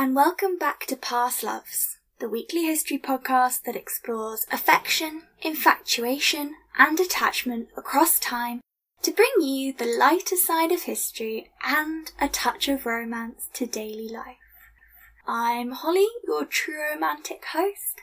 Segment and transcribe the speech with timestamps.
[0.00, 6.98] And welcome back to Past Loves, the weekly history podcast that explores affection, infatuation, and
[6.98, 8.62] attachment across time
[9.02, 14.08] to bring you the lighter side of history and a touch of romance to daily
[14.08, 14.38] life.
[15.28, 18.00] I'm Holly, your true romantic host,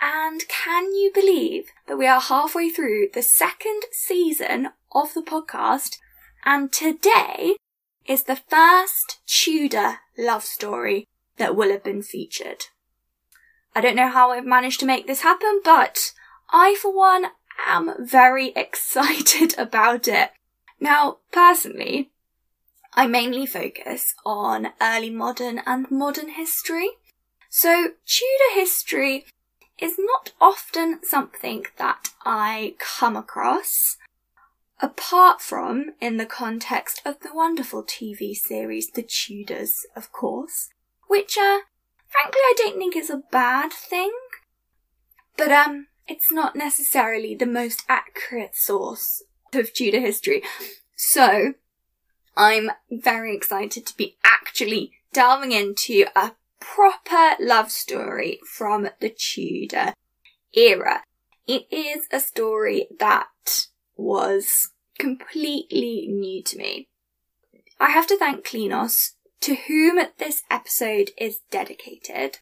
[0.00, 5.98] and can you believe that we are halfway through the second season of the podcast,
[6.46, 7.56] and today
[8.06, 11.06] is the first Tudor love story
[11.36, 12.66] that will have been featured.
[13.74, 16.12] I don't know how I've managed to make this happen, but
[16.50, 17.26] I, for one,
[17.66, 20.30] am very excited about it.
[20.80, 22.10] Now, personally,
[22.92, 26.90] I mainly focus on early modern and modern history.
[27.48, 29.26] So Tudor history
[29.78, 33.96] is not often something that I come across
[34.80, 40.68] apart from in the context of the wonderful TV series The Tudors, of course,
[41.08, 41.60] which, uh,
[42.06, 44.12] frankly, I don't think is a bad thing.
[45.36, 50.42] But, um, it's not necessarily the most accurate source of Tudor history.
[50.96, 51.54] So,
[52.36, 59.94] I'm very excited to be actually delving into a proper love story from the Tudor
[60.52, 61.04] era.
[61.46, 63.66] It is a story that
[63.96, 66.88] was completely new to me.
[67.78, 69.12] I have to thank Klinos,
[69.44, 72.38] to whom this episode is dedicated,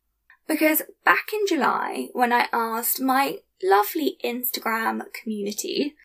[0.46, 5.96] because back in July, when I asked my lovely Instagram community,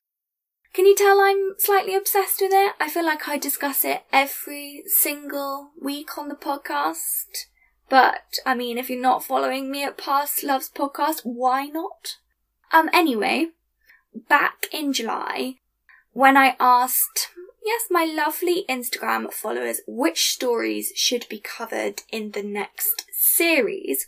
[0.73, 2.73] can you tell I'm slightly obsessed with it?
[2.79, 7.45] I feel like I discuss it every single week on the podcast.
[7.89, 12.17] But, I mean, if you're not following me at Past Loves Podcast, why not?
[12.73, 13.49] Um, anyway,
[14.27, 15.57] back in July,
[16.13, 17.29] when I asked,
[17.67, 24.07] yes, my lovely Instagram followers which stories should be covered in the next series,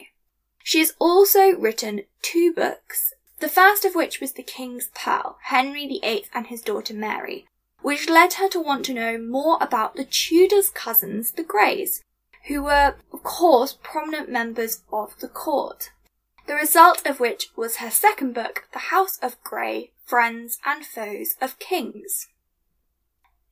[0.64, 5.86] She has also written two books the first of which was the King's Pearl, Henry
[5.86, 7.46] VIII and his daughter Mary,
[7.82, 12.02] which led her to want to know more about the Tudors' cousins, the Greys,
[12.48, 15.90] who were, of course, prominent members of the court.
[16.46, 21.36] The result of which was her second book, The House of Grey, Friends and Foes
[21.40, 22.28] of Kings.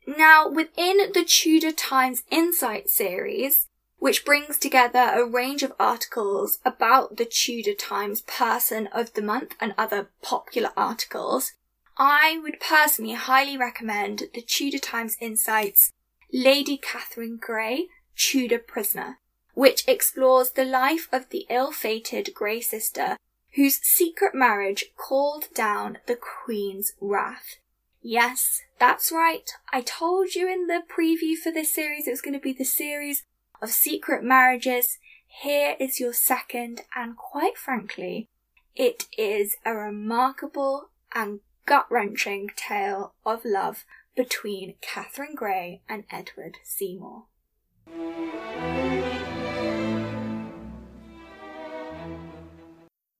[0.06, 3.66] Now, within the Tudor Times Insight series,
[3.98, 9.54] which brings together a range of articles about the Tudor Times person of the month
[9.60, 11.52] and other popular articles.
[11.96, 15.92] I would personally highly recommend the Tudor Times Insights
[16.32, 17.86] Lady Catherine Grey,
[18.16, 19.18] Tudor Prisoner,
[19.54, 23.16] which explores the life of the ill-fated Grey sister
[23.54, 27.56] whose secret marriage called down the Queen's wrath.
[28.02, 29.50] Yes, that's right.
[29.72, 32.64] I told you in the preview for this series it was going to be the
[32.64, 33.24] series
[33.60, 38.28] of secret marriages, here is your second, and quite frankly,
[38.74, 43.84] it is a remarkable and gut wrenching tale of love
[44.16, 47.24] between Catherine Grey and Edward Seymour.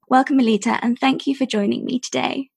[0.09, 2.51] Welcome, Melita, and thank you for joining me today.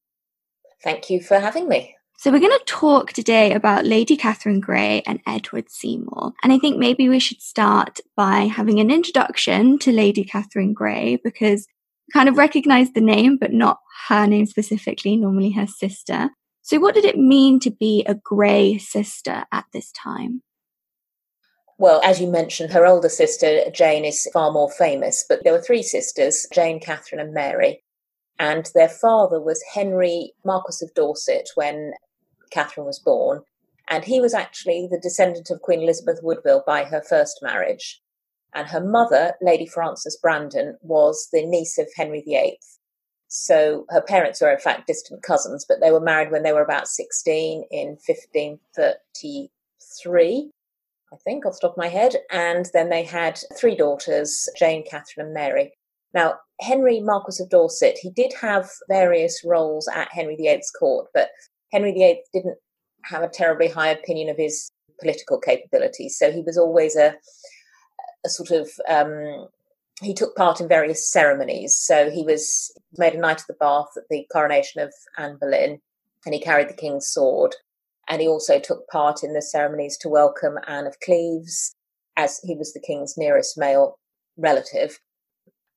[0.83, 1.95] Thank you for having me.
[2.21, 6.33] So we're going to talk today about Lady Catherine Grey and Edward Seymour.
[6.43, 11.17] And I think maybe we should start by having an introduction to Lady Catherine Grey
[11.23, 11.65] because
[12.05, 13.79] we kind of recognize the name, but not
[14.09, 16.31] her name specifically, normally her sister.
[16.61, 20.43] So what did it mean to be a Grey sister at this time?
[21.77, 25.61] Well, as you mentioned, her older sister, Jane, is far more famous, but there were
[25.61, 27.81] three sisters Jane, Catherine, and Mary.
[28.37, 31.93] And their father was Henry, Marquis of Dorset, when
[32.51, 33.41] Catherine was born.
[33.89, 38.01] And he was actually the descendant of Queen Elizabeth Woodville by her first marriage.
[38.53, 42.59] And her mother, Lady Frances Brandon, was the niece of Henry VIII.
[43.27, 46.63] So her parents were, in fact, distant cousins, but they were married when they were
[46.63, 50.51] about 16 in 1533,
[51.13, 52.15] I think, off the top of my head.
[52.31, 55.73] And then they had three daughters, Jane, Catherine, and Mary.
[56.13, 61.29] Now, Henry, Marquis of Dorset, he did have various roles at Henry VIII's court, but
[61.71, 62.57] Henry VIII didn't
[63.05, 66.17] have a terribly high opinion of his political capabilities.
[66.17, 67.15] So he was always a,
[68.25, 69.47] a sort of um,
[70.01, 71.77] he took part in various ceremonies.
[71.77, 75.79] So he was made a Knight of the Bath at the coronation of Anne Boleyn,
[76.25, 77.55] and he carried the King's sword.
[78.07, 81.75] And he also took part in the ceremonies to welcome Anne of Cleves,
[82.17, 83.99] as he was the King's nearest male
[84.37, 84.99] relative.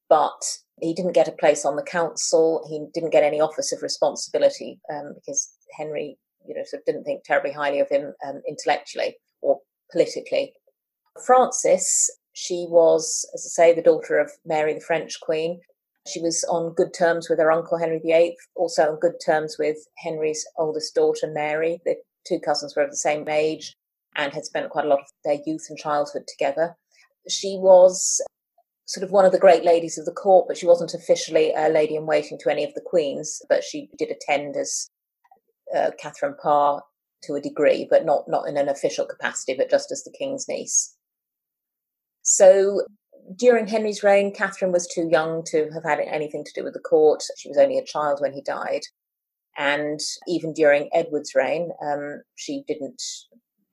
[0.08, 2.66] But he didn't get a place on the council.
[2.68, 7.04] He didn't get any office of responsibility um, because Henry, you know, sort of didn't
[7.04, 10.52] think terribly highly of him um, intellectually or politically.
[11.24, 15.60] Frances she was, as I say, the daughter of Mary, the French Queen.
[16.08, 19.76] She was on good terms with her uncle Henry VIII, also on good terms with
[19.98, 21.80] Henry's oldest daughter, Mary.
[21.84, 21.96] The
[22.26, 23.74] two cousins were of the same age
[24.16, 26.76] and had spent quite a lot of their youth and childhood together.
[27.28, 28.20] She was
[28.92, 31.70] sort of one of the great ladies of the court, but she wasn't officially a
[31.70, 34.90] lady in waiting to any of the queens, but she did attend as
[35.74, 36.82] uh, Catherine Parr
[37.22, 40.46] to a degree, but not, not in an official capacity, but just as the king's
[40.46, 40.94] niece.
[42.20, 42.82] So
[43.34, 46.80] during Henry's reign, Catherine was too young to have had anything to do with the
[46.80, 47.22] court.
[47.38, 48.82] She was only a child when he died.
[49.56, 53.02] And even during Edward's reign, um, she didn't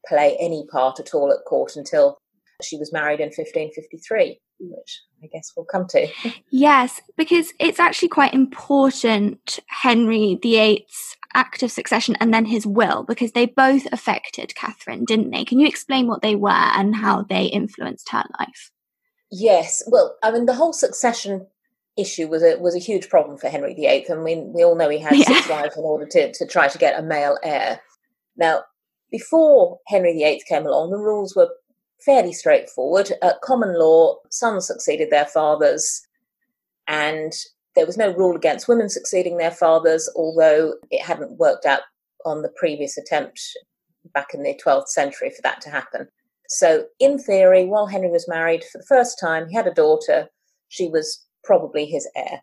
[0.08, 2.18] play any part at all at court until
[2.64, 6.08] she was married in 1553, which I guess we'll come to.
[6.52, 13.04] Yes, because it's actually quite important, Henry VIII's act of succession and then his will,
[13.04, 15.46] because they both affected Catherine, didn't they?
[15.46, 18.72] Can you explain what they were and how they influenced her life?
[19.32, 19.84] Yes.
[19.88, 21.48] Well, I mean, the whole succession
[21.98, 24.90] issue was a was a huge problem for Henry VIII, and we we all know
[24.90, 25.26] he had yeah.
[25.26, 27.82] six wives in order to to try to get a male heir.
[28.38, 28.64] Now,
[29.12, 31.50] before Henry VIII came along, the rules were
[32.06, 33.12] fairly straightforward.
[33.22, 36.02] At common law, sons succeeded their fathers,
[36.88, 37.34] and
[37.76, 41.82] there was no rule against women succeeding their fathers, although it hadn't worked out
[42.26, 43.42] on the previous attempt
[44.14, 46.08] back in the 12th century for that to happen.
[46.48, 50.30] So, in theory, while Henry was married for the first time, he had a daughter.
[50.68, 52.42] She was probably his heir.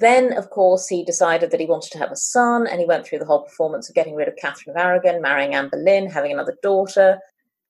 [0.00, 3.06] Then, of course, he decided that he wanted to have a son, and he went
[3.06, 6.32] through the whole performance of getting rid of Catherine of Aragon, marrying Anne Boleyn, having
[6.32, 7.18] another daughter.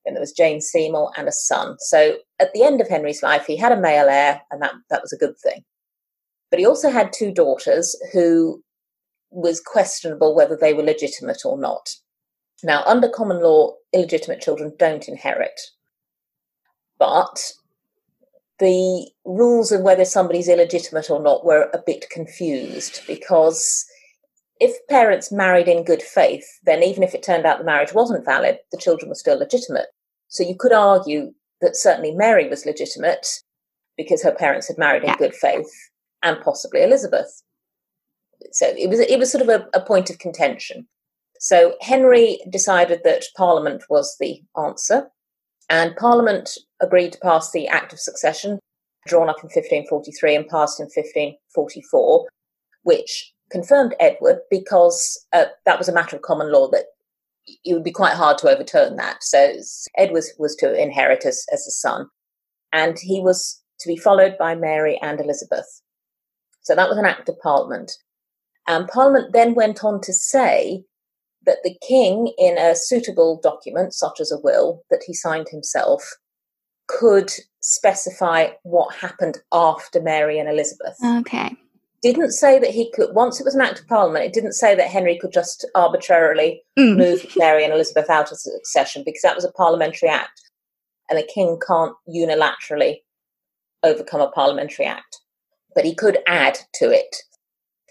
[0.05, 1.77] Then there was Jane Seymour and a son.
[1.81, 5.03] So, at the end of Henry's life, he had a male heir, and that, that
[5.03, 5.65] was a good thing.
[6.51, 8.63] But he also had two daughters who
[9.31, 11.97] was questionable whether they were legitimate or not.
[12.63, 15.61] Now, under common law, illegitimate children don't inherit.
[16.99, 17.53] But
[18.59, 23.85] the rules of whether somebody's illegitimate or not were a bit confused because
[24.61, 28.25] if parents married in good faith, then even if it turned out the marriage wasn't
[28.25, 29.89] valid, the children were still legitimate.
[30.29, 33.27] So you could argue that certainly Mary was legitimate
[33.97, 35.71] because her parents had married in good faith,
[36.23, 37.43] and possibly Elizabeth.
[38.53, 40.89] So it was it was sort of a, a point of contention.
[41.39, 45.09] So Henry decided that Parliament was the answer,
[45.71, 48.59] and Parliament agreed to pass the Act of Succession,
[49.07, 52.29] drawn up in 1543 and passed in 1544,
[52.83, 56.87] which confirmed Edward because uh, that was a matter of common law that
[57.47, 59.23] it would be quite hard to overturn that.
[59.23, 59.53] So
[59.97, 62.09] Edward was to inherit as, as a son,
[62.73, 65.83] and he was to be followed by Mary and Elizabeth.
[66.63, 67.93] So that was an act of Parliament.
[68.67, 70.85] And Parliament then went on to say
[71.45, 76.17] that the king, in a suitable document, such as a will that he signed himself,
[76.89, 80.97] could specify what happened after Mary and Elizabeth.
[81.05, 81.55] Okay.
[82.05, 84.77] Didn't say that he could, once it was an act of parliament, it didn't say
[84.77, 86.97] that Henry could just arbitrarily mm.
[86.97, 90.41] move Mary and Elizabeth out of succession because that was a parliamentary act.
[91.11, 92.99] And the king can't unilaterally
[93.83, 95.21] overcome a parliamentary act
[95.75, 97.17] but he could add to it.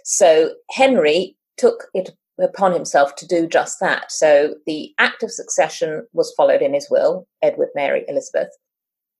[0.04, 4.12] So Henry took it upon himself to do just that.
[4.12, 8.50] So the act of succession was followed in his will, Edward, Mary, Elizabeth.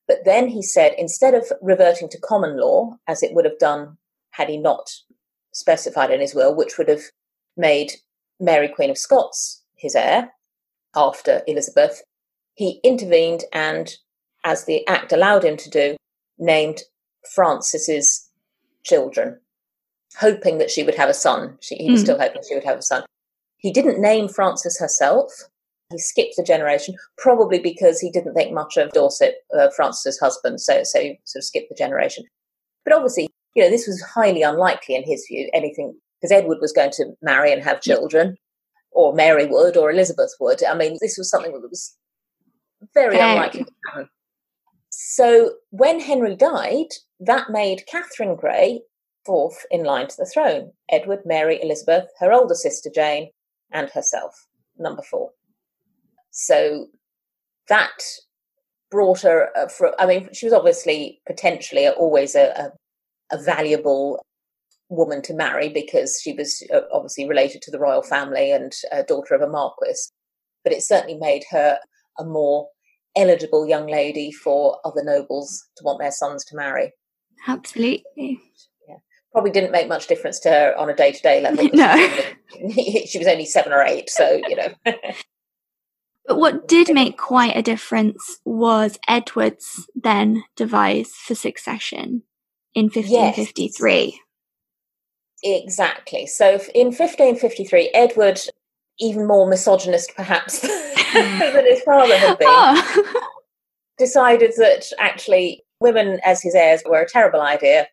[0.08, 3.98] But then he said, instead of reverting to common law, as it would have done
[4.34, 4.92] had he not
[5.52, 7.04] specified in his will, which would have
[7.56, 7.94] made
[8.40, 10.32] Mary, Queen of Scots, his heir
[10.96, 12.02] after Elizabeth,
[12.56, 13.96] he intervened and,
[14.44, 15.96] as the Act allowed him to do,
[16.38, 16.82] named
[17.34, 18.30] Frances's
[18.84, 19.40] children,
[20.18, 21.58] hoping that she would have a son.
[21.62, 22.04] She, he was mm.
[22.04, 23.04] still hoping she would have a son.
[23.58, 25.32] He didn't name Frances herself.
[25.92, 30.60] He skipped the generation, probably because he didn't think much of Dorset, uh, Frances's husband,
[30.60, 32.24] so so he sort of skipped the generation.
[32.84, 35.50] But obviously, you know, this was highly unlikely in his view.
[35.54, 38.38] Anything because Edward was going to marry and have children,
[38.92, 40.64] or Mary would, or Elizabeth would.
[40.64, 41.96] I mean, this was something that was
[42.94, 44.10] very unlikely to happen.
[44.90, 46.88] So when Henry died,
[47.20, 48.82] that made Catherine Grey
[49.26, 50.72] fourth in line to the throne.
[50.90, 53.32] Edward, Mary, Elizabeth, her older sister Jane,
[53.72, 55.32] and herself, number four.
[56.32, 56.88] So
[57.70, 57.92] that
[58.92, 59.50] brought her.
[59.58, 62.72] Uh, for, I mean, she was obviously potentially always a, a,
[63.34, 64.24] a valuable
[64.90, 69.04] woman to marry because she was uh, obviously related to the royal family and a
[69.04, 69.94] daughter of a marquis.
[70.64, 71.80] But it certainly made her
[72.20, 72.68] a more
[73.16, 76.94] eligible young lady for other nobles to want their sons to marry.
[77.48, 78.40] Absolutely.
[78.88, 78.96] Yeah.
[79.32, 81.70] Probably didn't make much difference to her on a day to day level.
[81.74, 81.96] No.
[81.96, 84.74] She was, only, she was only seven or eight, so, you know.
[84.86, 92.24] but what did make quite a difference was Edward's then device for succession
[92.76, 94.20] in 1553.
[95.44, 95.64] Yes.
[95.64, 96.26] Exactly.
[96.26, 98.40] So in 1553, Edward,
[99.00, 100.62] even more misogynist perhaps
[101.14, 103.32] than his father had been, oh.
[103.98, 107.88] decided that actually women as his heirs were a terrible idea,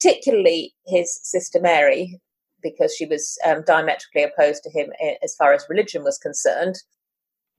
[0.00, 2.18] particularly his sister Mary,
[2.62, 4.90] because she was um, diametrically opposed to him
[5.22, 6.76] as far as religion was concerned.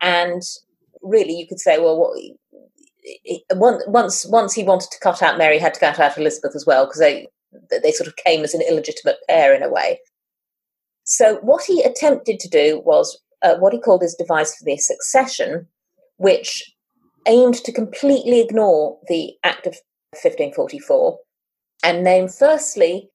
[0.01, 0.41] And
[1.01, 2.19] really, you could say, well, what,
[3.51, 6.65] once once he wanted to cut out Mary, he had to cut out Elizabeth as
[6.65, 7.27] well because they
[7.83, 9.99] they sort of came as an illegitimate pair in a way.
[11.03, 14.77] So what he attempted to do was uh, what he called his device for the
[14.77, 15.67] succession,
[16.17, 16.63] which
[17.27, 19.73] aimed to completely ignore the Act of
[20.11, 21.17] 1544
[21.83, 23.09] and name firstly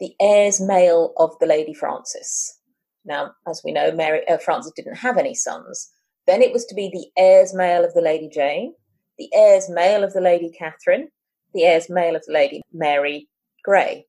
[0.00, 2.58] the heirs male of the Lady Frances.
[3.04, 5.90] Now, as we know, Mary uh, Frances didn't have any sons.
[6.26, 8.74] Then it was to be the heirs male of the Lady Jane,
[9.18, 11.08] the heirs male of the Lady Catherine,
[11.52, 13.28] the heirs male of the Lady Mary
[13.64, 14.06] Grey.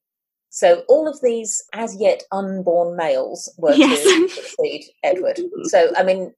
[0.50, 4.04] So all of these as yet unborn males were yes.
[4.04, 5.40] to succeed Edward.
[5.64, 6.34] So I mean,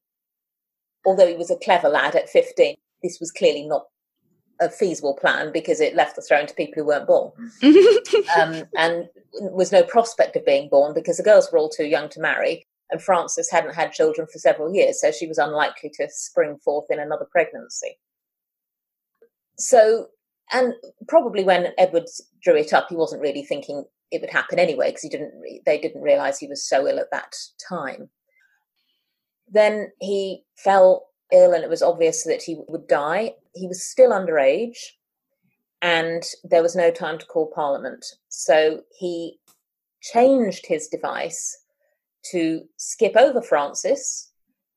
[1.05, 3.85] although he was a clever lad at fifteen, this was clearly not
[4.59, 7.31] a feasible plan because it left the throne to people who weren't born,
[8.39, 9.07] um, and
[9.39, 12.65] was no prospect of being born because the girls were all too young to marry,
[12.89, 16.85] and Frances hadn't had children for several years, so she was unlikely to spring forth
[16.89, 17.99] in another pregnancy.
[19.57, 20.07] So
[20.51, 20.73] and
[21.07, 22.05] probably when Edward
[22.41, 25.33] drew it up, he wasn't really thinking it would happen anyway because he didn't.
[25.41, 27.35] Re- they didn't realise he was so ill at that
[27.67, 28.09] time.
[29.49, 33.33] Then he fell ill, and it was obvious that he would die.
[33.53, 34.77] He was still underage,
[35.81, 39.39] and there was no time to call Parliament, so he
[40.01, 41.57] changed his device
[42.31, 44.31] to skip over Frances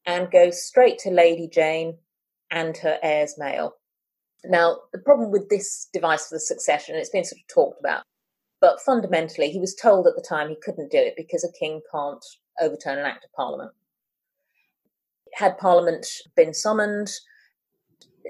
[0.07, 1.99] and go straight to Lady Jane
[2.51, 3.75] and her heirs male.
[4.45, 8.03] Now, the problem with this device for the succession, it's been sort of talked about,
[8.61, 11.81] but fundamentally, he was told at the time he couldn't do it because a king
[11.93, 12.25] can't
[12.61, 13.73] overturn an act of parliament.
[15.35, 16.07] Had parliament
[16.37, 17.11] been summoned,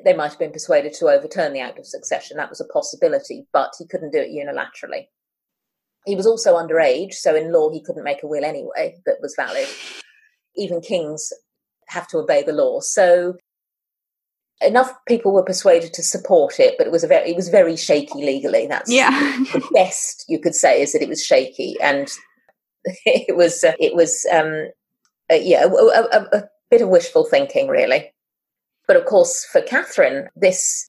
[0.05, 2.37] they might have been persuaded to overturn the act of succession.
[2.37, 5.09] That was a possibility, but he couldn't do it unilaterally.
[6.07, 9.35] He was also underage, so in law, he couldn't make a will anyway that was
[9.37, 9.69] valid.
[10.57, 11.33] Even kings
[11.89, 12.81] have to obey the law.
[12.81, 13.37] So
[14.63, 17.77] enough people were persuaded to support it, but it was a very it was very
[17.77, 18.67] shaky legally.
[18.67, 19.11] That's yeah.
[19.53, 22.09] the best you could say is that it was shaky, and
[22.85, 24.69] it was uh, it was um,
[25.31, 28.13] uh, yeah a, a, a, bit of wishful thinking really.
[28.87, 30.89] But of course, for Catherine, this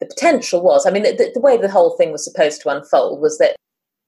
[0.00, 0.86] the potential was.
[0.86, 3.56] I mean, the, the way the whole thing was supposed to unfold was that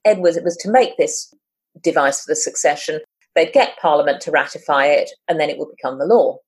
[0.05, 1.35] Edward it was to make this
[1.83, 3.01] device for the succession.
[3.35, 6.39] They'd get Parliament to ratify it, and then it would become the law.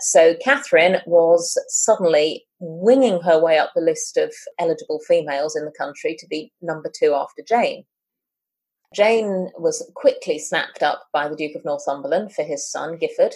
[0.00, 5.72] So Catherine was suddenly winging her way up the list of eligible females in the
[5.76, 7.84] country to be number two after Jane.
[8.94, 13.34] Jane was quickly snapped up by the Duke of Northumberland for his son, Guildford,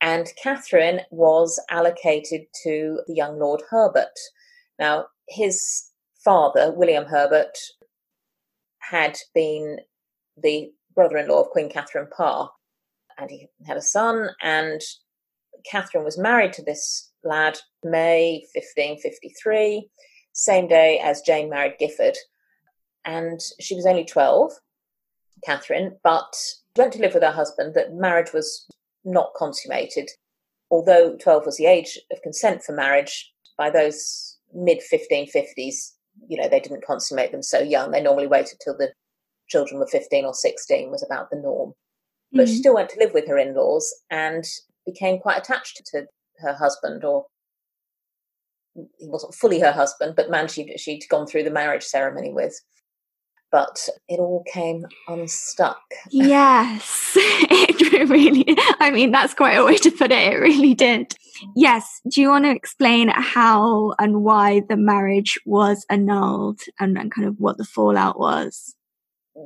[0.00, 4.18] and Catherine was allocated to the young Lord Herbert.
[4.78, 5.90] Now, his
[6.24, 7.56] father, William Herbert,
[8.80, 9.78] had been
[10.36, 12.50] the brother in law of Queen Catherine Parr,
[13.18, 14.80] and he had a son, and
[15.70, 19.88] Catherine was married to this lad May 1553,
[20.32, 22.16] same day as Jane married Guildford.
[23.04, 24.52] And she was only 12,
[25.44, 26.34] Catherine, but
[26.76, 27.74] went to live with her husband.
[27.74, 28.66] That marriage was
[29.04, 30.10] not consummated.
[30.70, 35.92] although 12 was the age of consent for marriage, by those mid 1550s,
[36.28, 37.90] you know, they didn't consummate them so young.
[37.90, 38.92] They normally waited till the
[39.48, 41.72] children were 15 or 16 was about the norm.
[42.32, 42.52] But mm-hmm.
[42.52, 44.44] she still went to live with her in laws and
[44.86, 46.06] became quite attached to
[46.38, 47.26] her husband, or
[48.74, 52.60] he wasn't fully her husband, but man she'd, she'd gone through the marriage ceremony with
[53.52, 55.80] but it all came unstuck.
[56.10, 58.44] Yes, it really,
[58.80, 60.32] I mean, that's quite a way to put it.
[60.32, 61.14] It really did.
[61.54, 62.00] Yes.
[62.10, 67.28] Do you want to explain how and why the marriage was annulled and, and kind
[67.28, 68.74] of what the fallout was?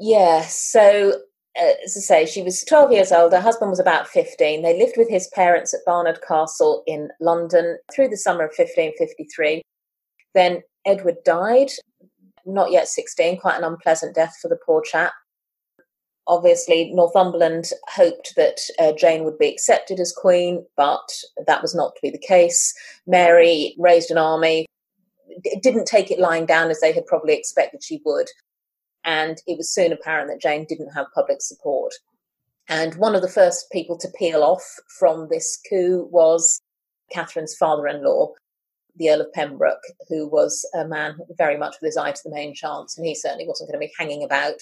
[0.00, 0.42] Yeah.
[0.42, 1.14] So,
[1.57, 3.33] as I say, she was 12 years old.
[3.33, 4.62] Her husband was about 15.
[4.62, 9.62] They lived with his parents at Baynard Castle in London through the summer of 1553.
[10.35, 11.71] Then Edward died
[12.47, 15.12] not yet 16, quite an unpleasant death for the poor chap.
[16.26, 21.09] Obviously, Northumberland hoped that uh, Jane would be accepted as queen, but
[21.47, 22.73] that was not to be the case.
[23.07, 24.66] Mary raised an army,
[25.62, 28.28] didn't take it lying down as they had probably expected she would.
[29.04, 31.92] And it was soon apparent that Jane didn't have public support.
[32.69, 34.64] And one of the first people to peel off
[34.99, 36.61] from this coup was
[37.12, 38.33] Catherine's father in law,
[38.97, 42.35] the Earl of Pembroke, who was a man very much with his eye to the
[42.35, 44.61] main chance, and he certainly wasn't going to be hanging about.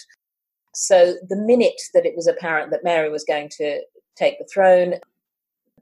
[0.75, 3.83] So the minute that it was apparent that Mary was going to
[4.17, 4.95] take the throne,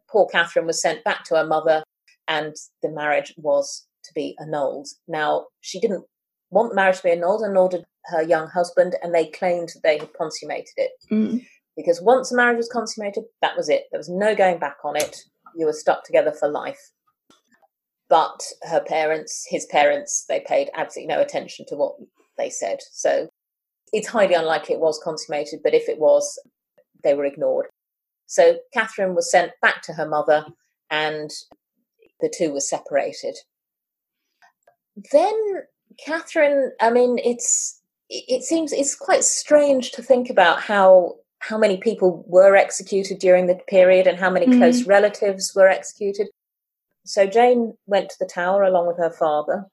[0.08, 1.84] poor Catherine was sent back to her mother,
[2.28, 4.88] and the marriage was to be annulled.
[5.06, 6.04] Now, she didn't
[6.50, 9.98] want the marriage to be annulled, did her young husband, and they claimed that they
[9.98, 10.90] had consummated it.
[11.10, 11.44] Mm.
[11.76, 13.84] Because once the marriage was consummated, that was it.
[13.90, 15.18] There was no going back on it.
[15.54, 16.90] You were stuck together for life.
[18.08, 21.96] But her parents, his parents, they paid absolutely no attention to what
[22.38, 22.78] they said.
[22.92, 23.28] So
[23.92, 26.38] it's highly unlikely it was consummated, but if it was,
[27.02, 27.66] they were ignored.
[28.26, 30.46] So Catherine was sent back to her mother
[30.90, 31.30] and
[32.20, 33.36] the two were separated.
[35.12, 35.62] Then
[36.04, 41.76] Catherine, I mean, it's it seems it's quite strange to think about how how many
[41.76, 44.58] people were executed during the period and how many mm.
[44.58, 46.28] close relatives were executed.
[47.04, 49.66] So Jane went to the Tower along with her father.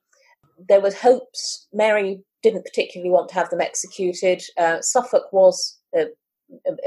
[0.69, 1.67] There was hopes.
[1.73, 4.43] Mary didn't particularly want to have them executed.
[4.57, 6.05] Uh, Suffolk was uh,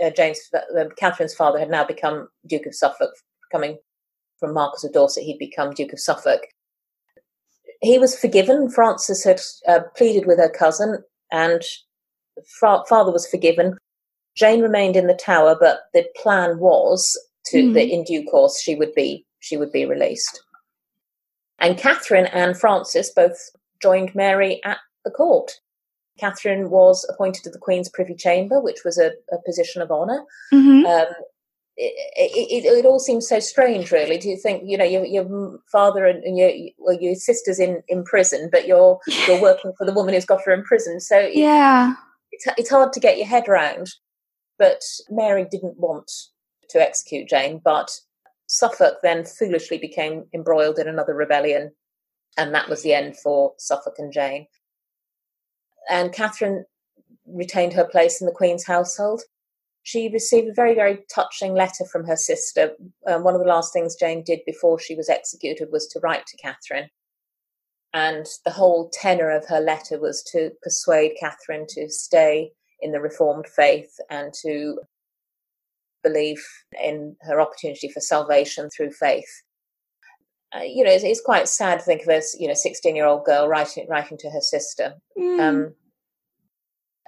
[0.03, 3.12] uh, James, uh, Catherine's father had now become Duke of Suffolk,
[3.51, 3.79] coming
[4.38, 5.25] from Marquis of Dorset.
[5.25, 6.42] He'd become Duke of Suffolk.
[7.87, 8.68] He was forgiven.
[8.68, 11.62] Frances had uh, pleaded with her cousin, and
[12.59, 13.77] fa- father was forgiven.
[14.35, 17.75] Jane remained in the Tower, but the plan was to mm.
[17.75, 20.42] that in due course she would be she would be released.
[21.61, 23.38] And Catherine and Frances both
[23.81, 25.53] joined Mary at the court.
[26.18, 30.25] Catherine was appointed to the Queen's Privy Chamber, which was a, a position of honor
[30.53, 30.87] mm-hmm.
[30.87, 31.14] um,
[31.77, 34.17] it, it, it, it, all seems so strange, really.
[34.17, 38.03] Do you think, you know, your, your father and, your well, your sister's in, in
[38.03, 41.01] prison, but you're you're working for the woman who's got her in prison?
[41.01, 41.95] So yeah,
[42.33, 43.91] it's it's hard to get your head around.
[44.59, 46.11] But Mary didn't want
[46.71, 47.91] to execute Jane, but
[48.47, 51.73] Suffolk then foolishly became embroiled in another rebellion,
[52.39, 54.47] and that was the end for Suffolk and Jane.
[55.91, 56.65] And Catherine
[57.27, 59.23] retained her place in the Queen's household.
[59.87, 62.72] She received a very, very touching letter from her sister.
[63.07, 66.27] Um, one of the last things Jane did before she was executed was to write
[66.27, 66.88] to Catherine.
[67.94, 73.01] And the whole tenor of her letter was to persuade Catherine to stay in the
[73.01, 74.81] Reformed faith and to
[76.03, 76.44] belief
[76.83, 79.42] in her opportunity for salvation through faith.
[80.53, 83.07] Uh, you know, it's, it's, quite sad to think of a you know sixteen year
[83.07, 84.94] old girl writing writing to her sister.
[85.16, 85.40] Mm.
[85.40, 85.75] Um,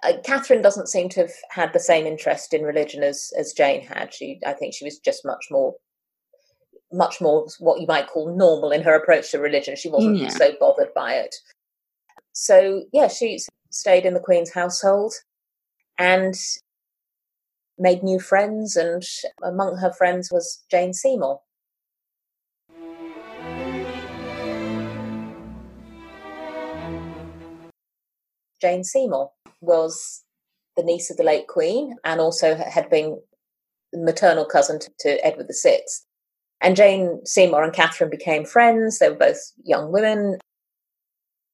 [0.02, 3.82] uh, Catherine doesn't seem to have had the same interest in religion as as Jane
[3.82, 4.14] had.
[4.14, 5.74] She, I think, she was just much more,
[6.92, 9.76] much more what you might call normal in her approach to religion.
[9.76, 10.28] She wasn't yeah.
[10.28, 11.34] so bothered by it.
[12.32, 15.14] So yeah, she stayed in the Queen's household,
[15.98, 16.34] and
[17.78, 19.02] made new friends, and
[19.42, 21.40] among her friends was Jane Seymour.
[28.60, 29.30] Jane Seymour
[29.60, 30.22] was
[30.76, 33.20] the niece of the late Queen and also had been
[33.92, 35.80] maternal cousin to, to Edward VI.
[36.60, 38.98] And Jane Seymour and Catherine became friends.
[38.98, 40.38] They were both young women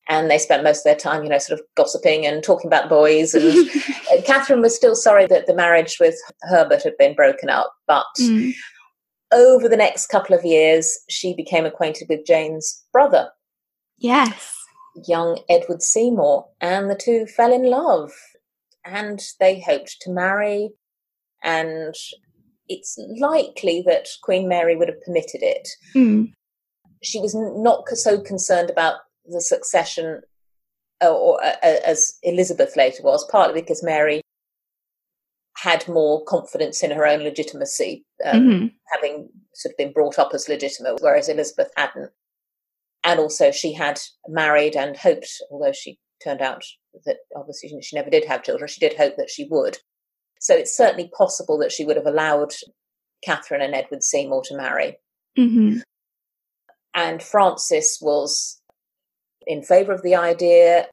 [0.08, 2.88] and they spent most of their time, you know, sort of gossiping and talking about
[2.88, 3.34] boys.
[3.34, 3.68] And
[4.24, 8.52] Catherine was still sorry that the marriage with Herbert had been broken up, but mm.
[9.32, 13.30] over the next couple of years, she became acquainted with Jane's brother.
[13.96, 14.53] Yes.
[15.06, 18.12] Young Edward Seymour, and the two fell in love,
[18.84, 20.70] and they hoped to marry.
[21.42, 21.94] And
[22.68, 25.68] it's likely that Queen Mary would have permitted it.
[25.94, 26.32] Mm.
[27.02, 30.22] She was not so concerned about the succession,
[31.00, 34.22] or, or uh, as Elizabeth later was, partly because Mary
[35.56, 38.66] had more confidence in her own legitimacy, um, mm-hmm.
[38.94, 42.10] having sort of been brought up as legitimate, whereas Elizabeth hadn't.
[43.04, 46.62] And also, she had married and hoped, although she turned out
[47.04, 49.78] that obviously she never did have children, she did hope that she would.
[50.40, 52.52] So it's certainly possible that she would have allowed
[53.24, 54.96] Catherine and Edward Seymour to marry.
[55.38, 55.78] Mm-hmm.
[56.94, 58.60] And Frances was
[59.46, 60.86] in favour of the idea,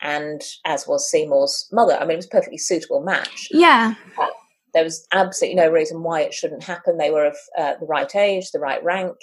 [0.00, 1.96] and as was Seymour's mother.
[1.96, 3.48] I mean, it was a perfectly suitable match.
[3.50, 3.94] Yeah.
[4.18, 4.26] Uh,
[4.72, 6.96] there was absolutely no reason why it shouldn't happen.
[6.96, 9.16] They were of uh, the right age, the right rank.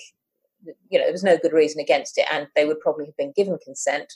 [0.89, 3.33] You know, there was no good reason against it, and they would probably have been
[3.35, 4.13] given consent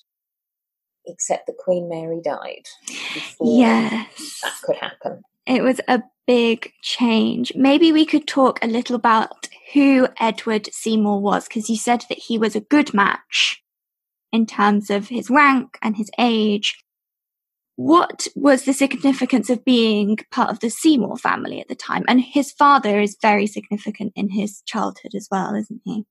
[1.05, 4.39] except that Queen Mary died before yes.
[4.43, 5.21] that could happen.
[5.47, 7.51] It was a big change.
[7.55, 12.19] Maybe we could talk a little about who Edward Seymour was, because you said that
[12.19, 13.63] he was a good match
[14.31, 16.77] in terms of his rank and his age.
[17.77, 22.03] What was the significance of being part of the Seymour family at the time?
[22.07, 26.05] And his father is very significant in his childhood as well, isn't he?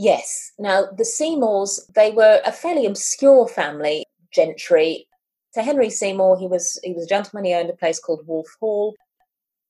[0.00, 0.52] Yes.
[0.58, 5.06] Now, the Seymours, they were a fairly obscure family, gentry.
[5.50, 7.44] So Henry Seymour, he was he was a gentleman.
[7.44, 8.94] He owned a place called Wolf Hall.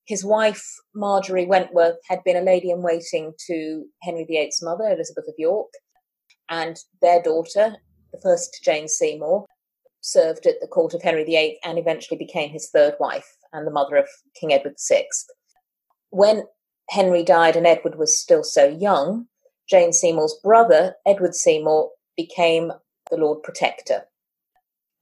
[0.05, 0.65] His wife,
[0.95, 5.67] Marjorie Wentworth, had been a lady in waiting to Henry VIII's mother, Elizabeth of York,
[6.47, 7.75] and their daughter,
[8.13, 9.45] the first Jane Seymour,
[9.99, 13.71] served at the court of Henry VIII and eventually became his third wife and the
[13.71, 14.07] mother of
[14.39, 15.07] King Edward VI.
[16.09, 16.45] When
[16.89, 19.27] Henry died and Edward was still so young,
[19.71, 22.73] Jane Seymour's brother, Edward Seymour, became
[23.09, 24.03] the Lord Protector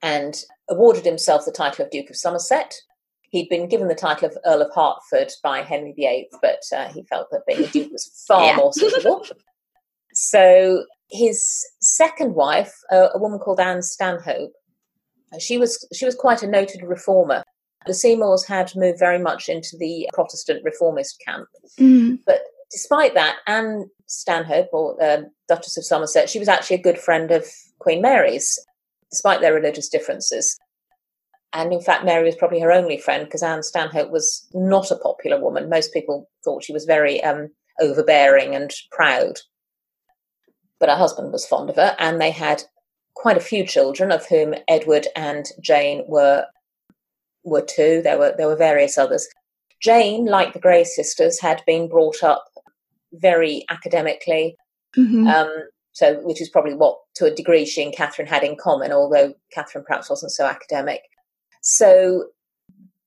[0.04, 2.76] and awarded himself the title of Duke of Somerset.
[3.24, 7.04] He'd been given the title of Earl of Hertford by Henry VIII, but uh, he
[7.04, 8.56] felt that being a duke was far yeah.
[8.58, 9.26] more suitable.
[10.14, 14.54] so his second wife, uh, a woman called Anne Stanhope,
[15.40, 17.44] she was she was quite a noted reformer.
[17.86, 21.48] The Seymours had moved very much into the Protestant reformist camp,
[21.80, 22.20] mm.
[22.26, 27.00] but despite that, Anne Stanhope, or uh, Duchess of Somerset, she was actually a good
[27.00, 27.46] friend of
[27.80, 28.60] Queen Mary's,
[29.12, 30.58] despite their religious differences.
[31.54, 34.98] And in fact, Mary was probably her only friend because Anne Stanhope was not a
[34.98, 35.70] popular woman.
[35.70, 37.50] Most people thought she was very um,
[37.82, 39.40] overbearing and proud.
[40.80, 42.64] But her husband was fond of her, and they had
[43.16, 46.46] quite a few children, of whom Edward and Jane were
[47.44, 48.02] were two.
[48.04, 49.28] There were there were various others.
[49.82, 52.46] Jane, like the Grey sisters, had been brought up
[53.14, 54.56] very academically.
[54.98, 55.28] Mm-hmm.
[55.28, 55.54] Um,
[55.92, 59.34] so, which is probably what, to a degree, she and Catherine had in common, although
[59.52, 61.02] Catherine perhaps wasn't so academic.
[61.62, 62.28] So,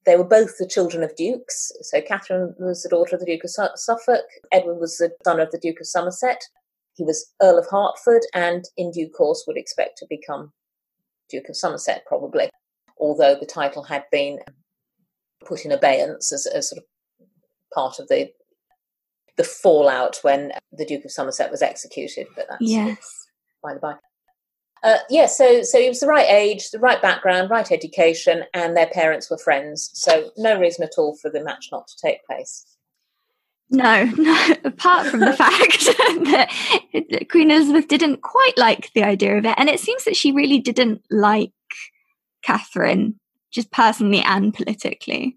[0.04, 1.72] they were both the children of dukes.
[1.82, 5.50] So, Catherine was the daughter of the Duke of Suffolk, Edward was the son of
[5.50, 6.42] the Duke of Somerset.
[6.94, 10.52] He was Earl of Hertford and, in due course, would expect to become
[11.30, 12.50] Duke of Somerset, probably,
[12.98, 14.38] although the title had been
[15.44, 16.84] put in abeyance as, as sort of
[17.72, 18.30] part of the
[19.36, 22.26] the fallout when the Duke of Somerset was executed.
[22.36, 23.26] But that's yes,
[23.62, 23.94] by the by.
[24.82, 28.76] Uh, yeah, so so he was the right age, the right background, right education, and
[28.76, 29.90] their parents were friends.
[29.94, 32.66] So no reason at all for the match not to take place.
[33.70, 34.54] No, no.
[34.64, 35.84] Apart from the fact
[36.30, 40.32] that Queen Elizabeth didn't quite like the idea of it, and it seems that she
[40.32, 41.52] really didn't like
[42.42, 43.18] Catherine,
[43.52, 45.36] just personally and politically.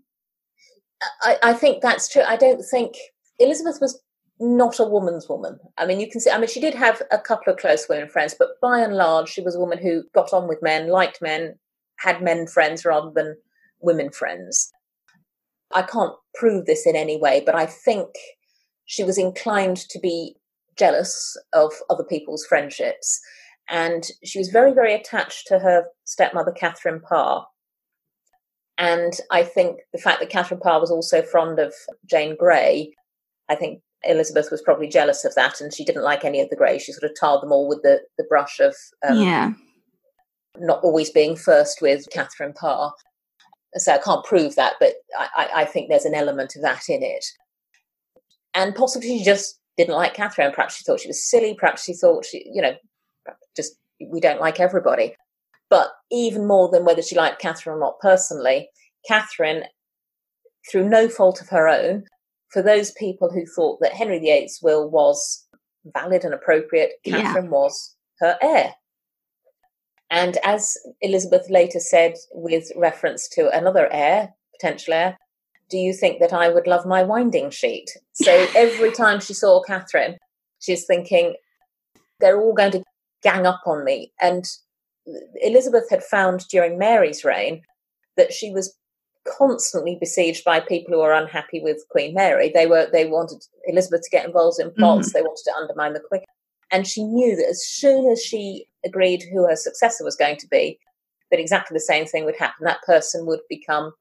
[1.21, 2.23] I, I think that's true.
[2.23, 2.95] I don't think
[3.39, 4.01] Elizabeth was
[4.39, 5.57] not a woman's woman.
[5.77, 8.09] I mean, you can see, I mean, she did have a couple of close women
[8.09, 11.21] friends, but by and large, she was a woman who got on with men, liked
[11.21, 11.57] men,
[11.99, 13.37] had men friends rather than
[13.79, 14.71] women friends.
[15.73, 18.09] I can't prove this in any way, but I think
[18.85, 20.35] she was inclined to be
[20.77, 23.19] jealous of other people's friendships.
[23.69, 27.45] And she was very, very attached to her stepmother, Catherine Parr.
[28.77, 31.73] And I think the fact that Catherine Parr was also fond of
[32.05, 32.93] Jane Grey
[33.49, 36.55] I think Elizabeth was probably jealous of that, and she didn't like any of the
[36.55, 36.83] Greys.
[36.83, 38.75] She sort of tarred them all with the the brush of
[39.07, 39.53] um, yeah,
[40.57, 42.93] not always being first with Catherine Parr.
[43.77, 47.03] So I can't prove that, but I, I think there's an element of that in
[47.03, 47.25] it.
[48.53, 50.53] And possibly she just didn't like Catherine.
[50.53, 51.57] Perhaps she thought she was silly.
[51.59, 52.75] Perhaps she thought she, you know,
[53.55, 55.13] just we don't like everybody.
[55.69, 58.69] But even more than whether she liked Catherine or not personally,
[59.07, 59.63] Catherine,
[60.71, 62.05] through no fault of her own,
[62.55, 65.45] for those people who thought that Henry VIII's will was
[65.93, 67.51] valid and appropriate, Catherine yeah.
[67.51, 68.73] was her heir.
[70.09, 75.17] And as Elizabeth later said, with reference to another heir, potential heir,
[75.69, 77.89] do you think that I would love my winding sheet?
[78.13, 80.15] So every time she saw Catherine,
[80.61, 81.35] she's thinking,
[82.21, 82.83] they're all going to
[83.21, 84.13] gang up on me.
[84.21, 84.45] And
[85.41, 87.63] Elizabeth had found during Mary's reign
[88.15, 88.73] that she was
[89.25, 92.51] constantly besieged by people who were unhappy with Queen Mary.
[92.53, 95.09] They were they wanted Elizabeth to get involved in plots.
[95.09, 95.13] Mm.
[95.13, 96.23] They wanted to undermine the Queen,
[96.71, 100.47] and she knew that as soon as she agreed who her successor was going to
[100.47, 100.79] be,
[101.31, 102.65] that exactly the same thing would happen.
[102.65, 103.93] That person would become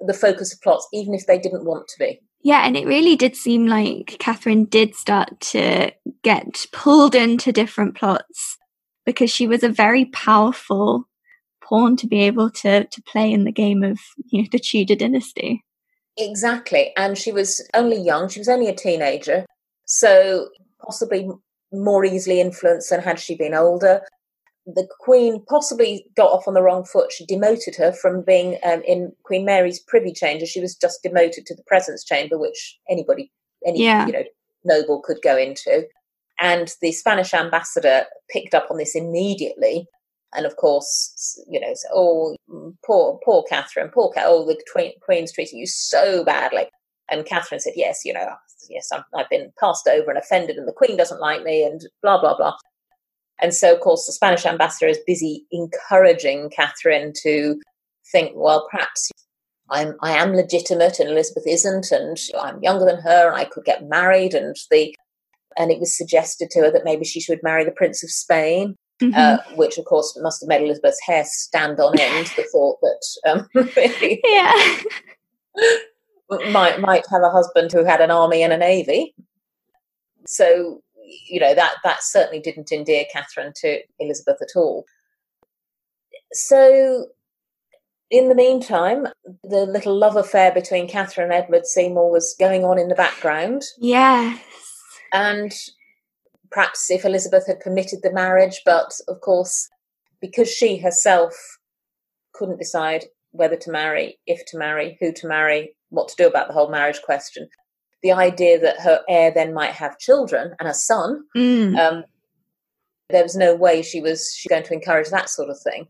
[0.00, 2.20] the focus of plots, even if they didn't want to be.
[2.42, 5.90] Yeah, and it really did seem like Catherine did start to
[6.22, 8.56] get pulled into different plots
[9.04, 11.08] because she was a very powerful
[11.68, 13.98] pawn to be able to to play in the game of
[14.30, 15.64] you know the Tudor dynasty.
[16.16, 19.46] Exactly, and she was only young; she was only a teenager,
[19.84, 20.48] so
[20.84, 21.28] possibly
[21.72, 24.00] more easily influenced than had she been older
[24.74, 27.10] the Queen possibly got off on the wrong foot.
[27.10, 30.44] She demoted her from being um, in Queen Mary's privy chamber.
[30.44, 33.32] She was just demoted to the presence chamber, which anybody,
[33.66, 34.06] any yeah.
[34.06, 34.24] you know,
[34.64, 35.86] noble could go into.
[36.40, 39.86] And the Spanish ambassador picked up on this immediately.
[40.34, 44.60] And of course, you know, so, oh, mm, poor, poor Catherine, poor Cat, oh, the
[45.02, 46.66] Queen's treating you so badly.
[47.10, 48.38] And Catherine said, yes, you know, ah,
[48.68, 51.80] yes, i have been passed over and offended, and the Queen doesn't like me, and
[52.02, 52.54] blah, blah, blah.
[53.40, 57.58] And so, of course, the Spanish ambassador is busy encouraging Catherine to
[58.12, 59.10] think, well, perhaps
[59.70, 63.64] I'm, I am legitimate and Elizabeth isn't, and I'm younger than her, and I could
[63.64, 64.34] get married.
[64.34, 64.94] And the
[65.56, 68.76] and it was suggested to her that maybe she should marry the Prince of Spain,
[69.00, 69.14] mm-hmm.
[69.14, 72.26] uh, which, of course, must have made Elizabeth's hair stand on end.
[72.36, 74.78] the thought that um, really, yeah.
[76.50, 79.14] might might have a husband who had an army and a navy.
[80.26, 80.82] So
[81.28, 84.84] you know that that certainly didn't endear Catherine to Elizabeth at all.
[86.32, 87.06] So,
[88.10, 89.06] in the meantime,
[89.42, 93.62] the little love affair between Catherine and Edward Seymour was going on in the background.
[93.78, 94.40] Yes,
[95.12, 95.52] and
[96.50, 99.68] perhaps if Elizabeth had permitted the marriage, but of course,
[100.20, 101.34] because she herself
[102.32, 106.48] couldn't decide whether to marry, if to marry, who to marry, what to do about
[106.48, 107.48] the whole marriage question,
[108.02, 111.76] the idea that her heir then might have children and a son, mm.
[111.78, 112.04] um,
[113.10, 115.88] there was no way she was she going to encourage that sort of thing.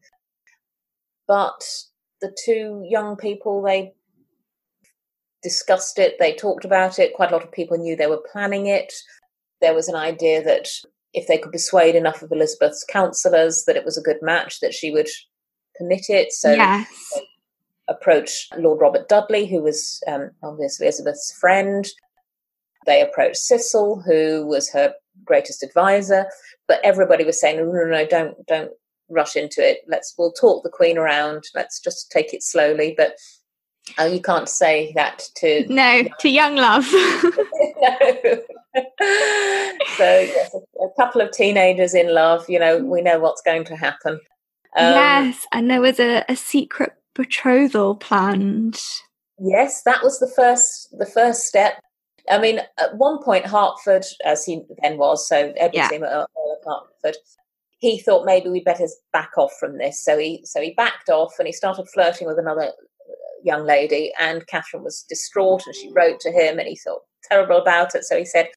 [1.27, 1.63] But
[2.21, 3.93] the two young people, they
[5.43, 7.15] discussed it, they talked about it.
[7.15, 8.93] Quite a lot of people knew they were planning it.
[9.61, 10.69] There was an idea that
[11.15, 14.75] if they could persuade enough of Elizabeth's counsellors that it was a good match, that
[14.75, 15.09] she would
[15.77, 16.33] permit it.
[16.33, 17.21] So yes
[17.89, 21.87] approached Lord Robert Dudley, who was um, obviously Elizabeth's friend.
[22.87, 24.95] They approached Cecil, who was her
[25.25, 26.27] greatest advisor.
[26.69, 28.71] But everybody was saying, no, no, no, don't, don't
[29.09, 29.79] rush into it.
[29.89, 31.45] Let's, we'll talk the Queen around.
[31.55, 32.95] Let's just take it slowly.
[32.97, 33.15] But
[33.99, 36.87] uh, you can't say that to no to young love.
[37.81, 37.99] no.
[39.97, 42.49] so yes, a, a couple of teenagers in love.
[42.49, 44.21] You know, we know what's going to happen.
[44.77, 48.81] Um, yes, and there was a, a secret betrothal planned.
[49.41, 51.81] Yes, that was the first the first step.
[52.31, 55.89] I mean, at one point, Hertford, as he then was, so Edward yeah.
[55.93, 56.27] Earl
[56.67, 57.17] of Hertford,
[57.79, 60.05] he thought maybe we'd better back off from this.
[60.05, 62.73] So he so he backed off and he started flirting with another
[63.43, 64.13] young lady.
[64.21, 68.05] And Catherine was distraught, and she wrote to him, and he thought terrible about it.
[68.05, 68.49] So he said,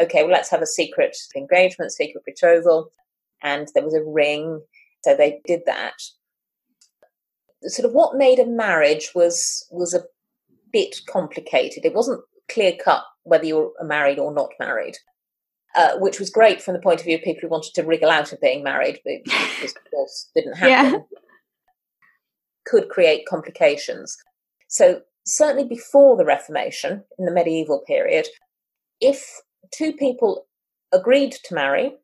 [0.00, 2.90] "Okay, well, let's have a secret engagement, secret betrothal."
[3.42, 4.62] And there was a ring,
[5.02, 5.94] so they did that
[7.64, 10.04] sort of what made a marriage was was a
[10.72, 11.84] bit complicated.
[11.84, 14.96] It wasn't clear cut whether you were married or not married,
[15.76, 18.10] uh, which was great from the point of view of people who wanted to wriggle
[18.10, 20.92] out of being married, but of course didn't happen.
[20.92, 21.18] Yeah.
[22.66, 24.16] Could create complications.
[24.70, 28.28] So certainly before the Reformation, in the medieval period,
[29.00, 30.46] if two people
[30.92, 31.96] agreed to marry,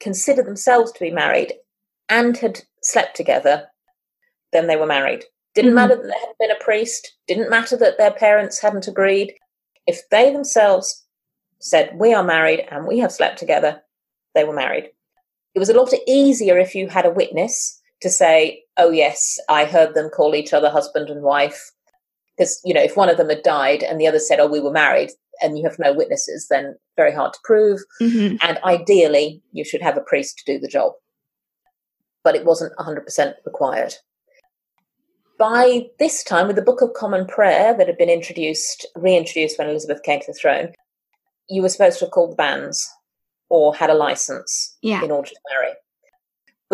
[0.00, 1.52] considered themselves to be married,
[2.08, 3.66] and had slept together,
[4.52, 5.24] then they were married.
[5.54, 5.76] Didn't mm-hmm.
[5.76, 9.34] matter that there had been a priest, didn't matter that their parents hadn't agreed.
[9.88, 11.04] If they themselves
[11.58, 13.82] said, We are married and we have slept together,
[14.36, 14.90] they were married.
[15.54, 19.64] It was a lot easier if you had a witness to say, Oh, yes, I
[19.64, 21.70] heard them call each other husband and wife.
[22.36, 24.60] Because, you know, if one of them had died and the other said, Oh, we
[24.60, 27.80] were married, and you have no witnesses, then very hard to prove.
[28.00, 28.36] Mm-hmm.
[28.42, 30.92] And ideally, you should have a priest to do the job.
[32.22, 33.94] But it wasn't 100% required
[35.38, 39.68] by this time, with the Book of Common Prayer that had been introduced, reintroduced when
[39.68, 40.72] Elizabeth came to the throne,
[41.48, 42.88] you were supposed to have called the banns
[43.48, 45.02] or had a license yeah.
[45.02, 45.72] in order to marry.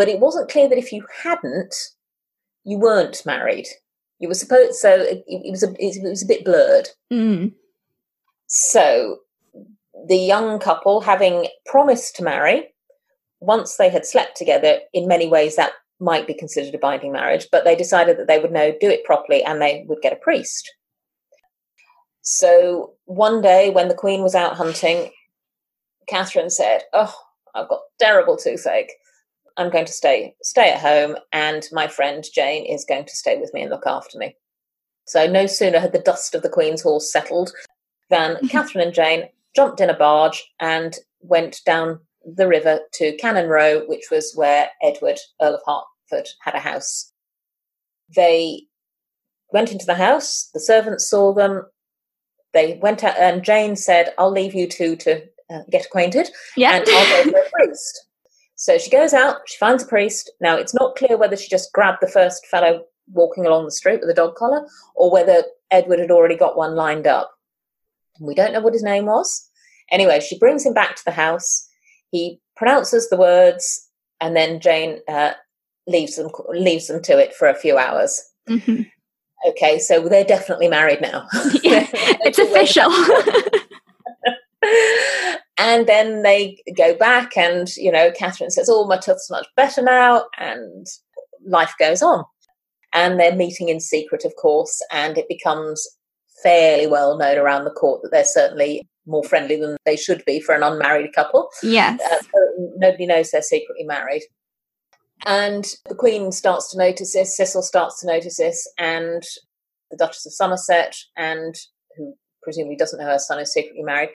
[0.00, 1.74] But it wasn't clear that if you hadn't,
[2.64, 3.66] you weren't married.
[4.18, 6.88] You were supposed so it, it was a it was a bit blurred.
[7.12, 7.52] Mm.
[8.46, 9.18] So
[10.08, 12.72] the young couple, having promised to marry,
[13.40, 17.48] once they had slept together, in many ways that might be considered a binding marriage,
[17.52, 20.24] but they decided that they would know do it properly and they would get a
[20.24, 20.74] priest.
[22.22, 25.10] So one day when the Queen was out hunting,
[26.08, 27.14] Catherine said, Oh,
[27.54, 28.92] I've got terrible toothache.
[29.56, 33.38] I'm going to stay stay at home, and my friend Jane is going to stay
[33.38, 34.36] with me and look after me.
[35.06, 37.52] So no sooner had the dust of the Queen's horse settled
[38.10, 42.00] than Catherine and Jane jumped in a barge and went down
[42.36, 47.12] the river to Cannon Row, which was where Edward, Earl of Hertford, had a house.
[48.14, 48.62] They
[49.52, 51.64] went into the house, the servants saw them,
[52.52, 56.76] they went out, and Jane said, I'll leave you two to uh, get acquainted, Yeah.
[56.76, 58.06] and I'll go for a priest.
[58.60, 60.30] So she goes out, she finds a priest.
[60.38, 64.00] Now, it's not clear whether she just grabbed the first fellow walking along the street
[64.00, 67.30] with a dog collar or whether Edward had already got one lined up.
[68.20, 69.48] We don't know what his name was.
[69.90, 71.66] Anyway, she brings him back to the house.
[72.10, 73.88] He pronounces the words,
[74.20, 75.32] and then Jane uh,
[75.86, 78.22] leaves them leaves them to it for a few hours.
[78.46, 78.90] Mhm.
[79.48, 81.26] Okay, so they're definitely married now.
[81.62, 82.90] Yeah, it's official.
[85.60, 89.82] and then they go back, and you know, Catherine says, "Oh, my tooth's much better
[89.82, 90.86] now," and
[91.46, 92.24] life goes on.
[92.94, 95.86] And they're meeting in secret, of course, and it becomes
[96.42, 100.40] fairly well known around the court that they're certainly more friendly than they should be
[100.40, 101.50] for an unmarried couple.
[101.62, 102.00] yes.
[102.00, 104.22] Uh, so nobody knows they're secretly married.
[105.26, 109.22] And the Queen starts to notice this, Cecil starts to notice this, and
[109.90, 111.54] the Duchess of Somerset, and
[111.96, 114.10] who presumably doesn't know her son is secretly married.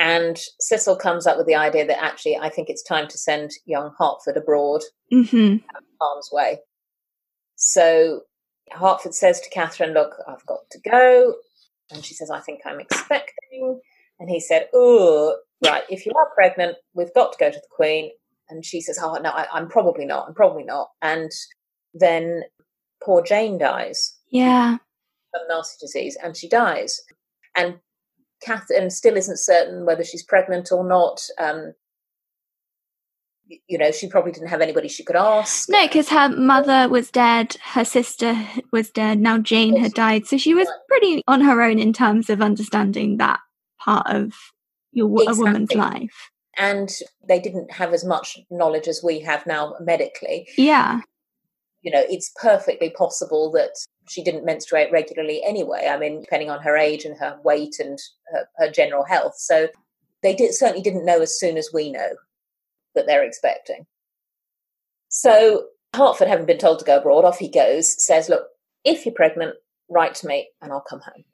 [0.00, 3.50] And Cecil comes up with the idea that actually, I think it's time to send
[3.66, 4.80] young Hertford abroad,
[5.12, 5.56] hmm
[6.00, 6.58] harm's way.
[7.56, 8.22] So
[8.72, 11.34] Hertford says to Catherine, Look, I've got to go.
[11.90, 13.80] And she says, I think I'm expecting.
[14.18, 17.66] And he said, Oh, right, if you are pregnant, we've got to go to the
[17.70, 18.10] Queen.
[18.48, 20.26] And she says, Oh, no, I, I'm probably not.
[20.28, 20.88] I'm probably not.
[21.02, 21.30] And
[21.92, 22.44] then
[23.04, 24.76] poor Jane dies Yeah.
[25.34, 27.02] of nasty disease and she dies.
[27.54, 27.80] And
[28.42, 31.20] Catherine still isn't certain whether she's pregnant or not.
[31.38, 31.74] Um,
[33.66, 35.68] you know, she probably didn't have anybody she could ask.
[35.68, 38.36] No, because her mother was dead, her sister
[38.70, 40.26] was dead, now Jane had died.
[40.26, 43.40] So she was pretty on her own in terms of understanding that
[43.80, 44.34] part of
[44.92, 46.30] your wo- a woman's life.
[46.56, 46.90] and
[47.26, 50.46] they didn't have as much knowledge as we have now medically.
[50.56, 51.00] Yeah.
[51.82, 53.72] You know, it's perfectly possible that
[54.08, 55.88] she didn't menstruate regularly anyway.
[55.90, 57.98] I mean, depending on her age and her weight and
[58.32, 59.34] her, her general health.
[59.38, 59.68] So
[60.22, 62.10] they did, certainly didn't know as soon as we know
[62.94, 63.86] that they're expecting.
[65.10, 68.44] So Hertford, having been told to go abroad, off he goes, says, Look,
[68.84, 69.56] if you're pregnant,
[69.90, 71.24] write to me and I'll come home.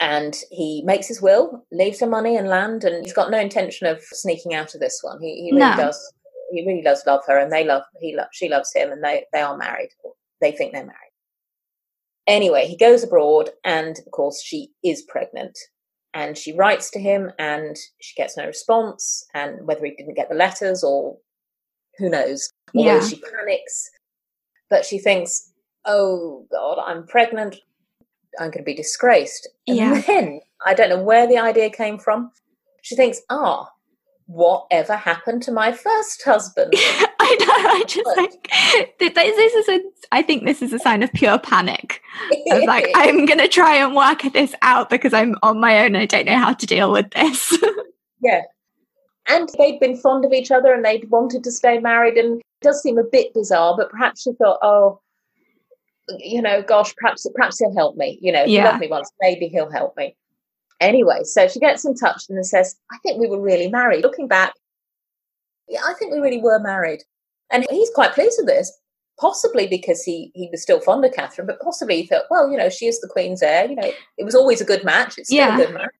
[0.00, 3.86] And he makes his will, leaves her money and land, and he's got no intention
[3.88, 5.20] of sneaking out of this one.
[5.22, 5.76] He, he really No.
[5.76, 6.12] does.
[6.52, 9.24] He really does love her, and they love he lo- she loves him, and they
[9.32, 9.90] they are married.
[10.04, 11.05] Or they think they're married.
[12.26, 15.56] Anyway, he goes abroad, and of course, she is pregnant.
[16.14, 19.24] And she writes to him, and she gets no response.
[19.34, 21.18] And whether he didn't get the letters or
[21.98, 23.00] who knows, although Yeah.
[23.06, 23.90] she panics,
[24.70, 25.52] but she thinks,
[25.84, 27.56] "Oh God, I'm pregnant.
[28.38, 30.00] I'm going to be disgraced." And Yeah.
[30.06, 32.32] then I don't know where the idea came from.
[32.82, 33.70] She thinks, "Ah,
[34.26, 36.74] whatever happened to my first husband?"
[37.28, 37.70] I know.
[37.70, 38.48] I just like
[38.98, 39.80] th- th- this is a.
[40.12, 42.00] I think this is a sign of pure panic.
[42.50, 45.86] Of like I'm gonna try and work this out because I'm on my own.
[45.94, 47.56] and I don't know how to deal with this.
[48.22, 48.42] Yeah.
[49.28, 52.16] And they'd been fond of each other and they'd wanted to stay married.
[52.16, 55.00] And it does seem a bit bizarre, but perhaps she thought, oh,
[56.18, 58.18] you know, gosh, perhaps perhaps he'll help me.
[58.22, 58.64] You know, if he Yeah.
[58.70, 60.16] loved me once, maybe he'll help me.
[60.80, 64.02] Anyway, so she gets in touch and says, I think we were really married.
[64.02, 64.54] Looking back,
[65.68, 67.02] yeah, I think we really were married.
[67.50, 68.72] And he's quite pleased with this,
[69.20, 72.56] possibly because he, he was still fond of Catherine, but possibly he thought, well, you
[72.56, 73.68] know, she is the Queen's heir.
[73.68, 75.18] You know, it was always a good match.
[75.18, 75.54] It's still Yeah.
[75.54, 75.90] a good match.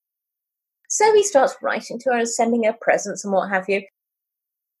[0.89, 3.81] So he starts writing to her and sending her presents and what have you.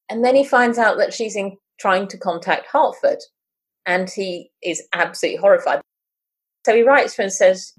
[0.09, 3.19] And then he finds out that she's in trying to contact Hertford.
[3.85, 5.81] And he is absolutely horrified.
[6.65, 7.73] So he writes to her and says,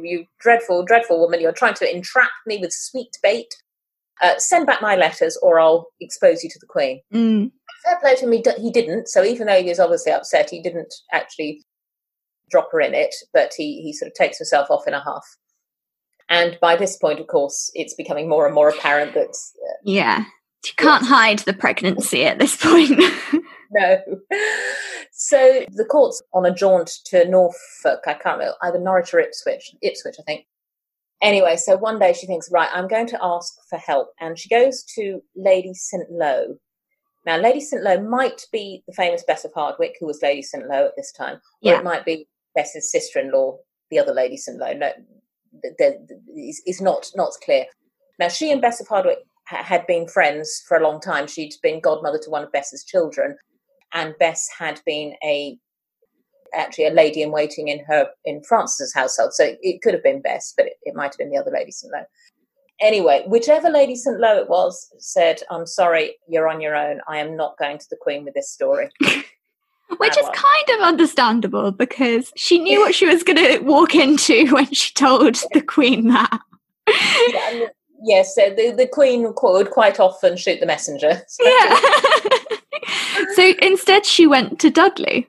[0.00, 3.54] You dreadful, dreadful woman, you're trying to entrap me with sweet bait.
[4.20, 7.00] Uh, send back my letters or I'll expose you to the Queen.
[7.14, 7.52] Mm.
[7.84, 9.08] Fair play to him, he, d- he didn't.
[9.08, 11.64] So even though he was obviously upset, he didn't actually
[12.50, 15.24] drop her in it, but he, he sort of takes himself off in a huff.
[16.28, 20.24] And by this point, of course, it's becoming more and more apparent that uh, Yeah.
[20.64, 23.00] You can't hide the pregnancy at this point.
[23.70, 23.98] no.
[25.12, 28.00] So the court's on a jaunt to Norfolk.
[28.06, 29.74] I can't remember either Norwich or Ipswich.
[29.82, 30.46] Ipswich, I think.
[31.22, 34.48] Anyway, so one day she thinks, right, I'm going to ask for help, and she
[34.48, 36.04] goes to Lady St.
[36.10, 36.56] Lo.
[37.26, 37.82] Now, Lady St.
[37.82, 40.66] Lo might be the famous Bess of Hardwick, who was Lady St.
[40.66, 41.40] Lo at this time, or
[41.72, 41.78] Yeah.
[41.78, 43.58] it might be Bess's sister-in-law,
[43.90, 44.58] the other Lady St.
[44.58, 44.72] Lo.
[44.72, 44.92] No,
[45.62, 47.66] it's not not clear.
[48.18, 51.26] Now, she and Bess of Hardwick ha- had been friends for a long time.
[51.26, 53.36] She'd been godmother to one of Bess's children,
[53.92, 55.58] and Bess had been a
[56.54, 59.34] actually a lady in waiting in her in Frances's household.
[59.34, 61.70] So it could have been Bess, but it, it might have been the other Lady
[61.72, 61.92] St.
[61.92, 62.00] Lo.
[62.80, 64.20] Anyway, whichever Lady St.
[64.20, 67.00] Lo it was said, I'm sorry, you're on your own.
[67.08, 68.90] I am not going to the Queen with this story.
[69.96, 74.46] Which is kind of understandable because she knew what she was going to walk into
[74.52, 76.40] when she told the Queen that.
[77.32, 77.66] Yeah,
[78.04, 81.22] yes, so the, the Queen would quite often shoot the messenger.
[81.26, 81.80] So- Yeah.
[83.34, 85.26] so instead, she went to Dudley.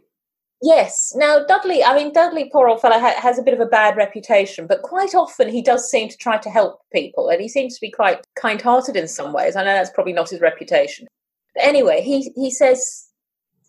[0.62, 1.14] Yes.
[1.16, 3.96] Now, Dudley, I mean, Dudley, poor old fellow, ha- has a bit of a bad
[3.96, 7.76] reputation, but quite often he does seem to try to help people, and he seems
[7.76, 9.56] to be quite kind hearted in some ways.
[9.56, 11.08] I know that's probably not his reputation.
[11.56, 13.10] But anyway, he, he says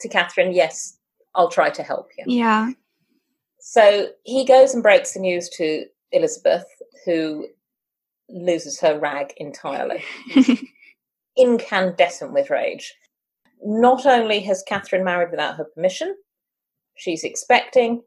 [0.00, 0.98] to Catherine, Yes,
[1.34, 2.24] I'll try to help you.
[2.26, 2.70] Yeah.
[3.60, 6.64] So he goes and breaks the news to Elizabeth,
[7.04, 7.46] who
[8.28, 10.02] loses her rag entirely,
[11.36, 12.94] incandescent with rage.
[13.62, 16.16] Not only has Catherine married without her permission,
[17.00, 18.02] she's expecting,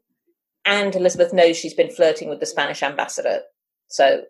[0.64, 3.40] and Elizabeth knows she's been flirting with the Spanish ambassador.
[3.88, 4.22] So,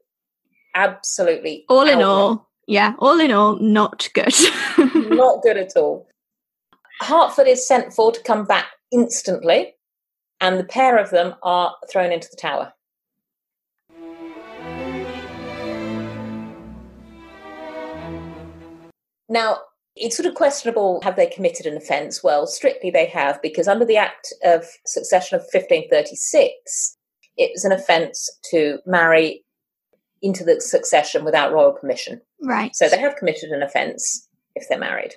[0.75, 1.65] absolutely.
[1.69, 4.35] all in all, yeah, all in all, not good.
[4.95, 6.09] not good at all.
[7.01, 9.75] Hertford is sent for to come back instantly,
[10.41, 12.73] and the pair of them are thrown into the tower.
[19.29, 19.59] Now,
[19.97, 22.23] it's sort of questionable have they committed an offence?
[22.23, 26.97] Well, strictly they have, because under the Act of Succession of 1536,
[27.37, 29.45] it was an offence to marry
[30.23, 32.21] into the succession without royal permission.
[32.43, 32.75] right.
[32.75, 35.15] So they have committed an offence if they're married.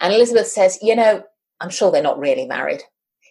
[0.00, 1.22] And Elizabeth says, you know,
[1.60, 2.82] I'm sure they're not really married.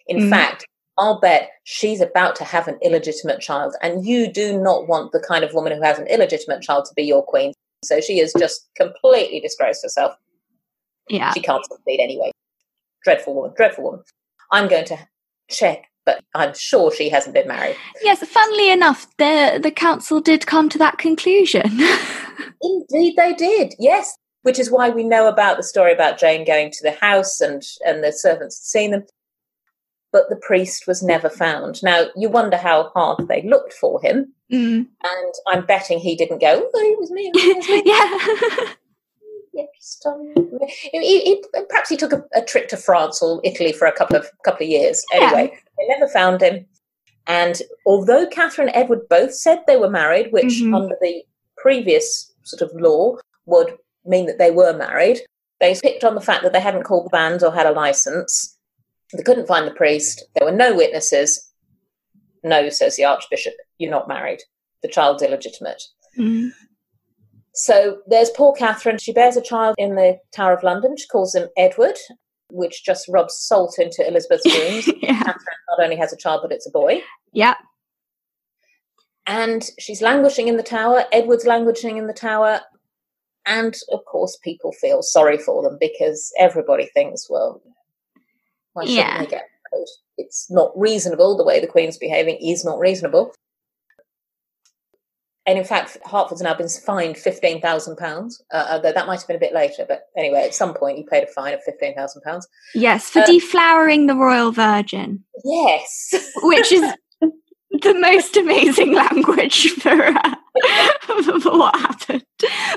[0.06, 0.30] In Mm.
[0.30, 0.66] fact,
[0.98, 5.20] I'll bet she's about to have an illegitimate child, and you do not want the
[5.20, 7.52] kind of woman who has an illegitimate child to be your queen.
[7.84, 10.14] So she has just completely disgraced herself.
[11.08, 11.32] yeah.
[11.32, 12.30] She can't succeed anyway.
[13.04, 14.02] Dreadful woman, dreadful woman.
[14.52, 14.98] I'm going to
[15.48, 17.76] check, but I'm sure she hasn't been married.
[18.02, 21.62] Yes, funnily enough, the the council did come to that conclusion.
[22.62, 23.74] Indeed, they did.
[23.78, 27.40] Yes, which is why we know about the story about Jane going to the house
[27.40, 29.04] and and the servants had seen them.
[30.10, 31.82] But the priest was never found.
[31.82, 34.86] Now you wonder how hard they looked for him, Mm.
[35.04, 36.70] and I'm betting he didn't go.
[36.74, 37.30] Oh, it was me.
[37.34, 37.82] It was me.
[38.64, 38.74] yeah.
[39.54, 40.32] Yeah, just, um,
[40.92, 43.92] he, he, he- perhaps he took a, a trip to France or Italy for a
[43.92, 45.04] couple of couple of years.
[45.12, 45.30] Yeah.
[45.32, 46.64] Anyway, they never found him.
[47.26, 50.74] And although Catherine and Edward both said they were married, which Mhm.
[50.74, 51.22] under the
[51.56, 53.76] previous sort of law would
[54.06, 55.18] mean that they were married,
[55.60, 58.56] they picked on the fact that they hadn't called the band or had a license.
[59.12, 60.24] They couldn't find the priest.
[60.36, 61.47] There were no witnesses.
[62.44, 64.40] No, says the Archbishop, you're not married.
[64.82, 65.82] The child's illegitimate.
[66.18, 66.50] Mm.
[67.54, 68.98] So there's poor Catherine.
[68.98, 70.96] She bears a child in the Tower of London.
[70.96, 71.96] She calls him Edward,
[72.50, 74.86] which just rubs salt into Elizabeth's wounds.
[75.02, 75.18] yeah.
[75.18, 77.02] Catherine not only has a child, but it's a boy.
[77.32, 77.54] Yeah.
[79.26, 81.04] And she's languishing in the tower.
[81.12, 82.60] Edward's languishing in the tower.
[83.44, 87.60] And of course, people feel sorry for them because everybody thinks, well,
[88.72, 89.18] why shouldn't Yeah.
[89.18, 89.86] they get married?
[90.18, 91.36] It's not reasonable.
[91.36, 93.32] The way the Queen's behaving is not reasonable.
[95.46, 98.42] And in fact, Hertford's now been fined fifteen thousand pounds.
[98.52, 101.06] Uh, although that might have been a bit later, but anyway, at some point he
[101.10, 102.46] paid a fine of fifteen thousand pounds.
[102.74, 106.12] Yes, for Uh, deflowering the royal virgin, Yes,
[106.42, 106.82] which is
[107.22, 110.34] the most amazing language for, uh,
[111.40, 112.24] for what happened.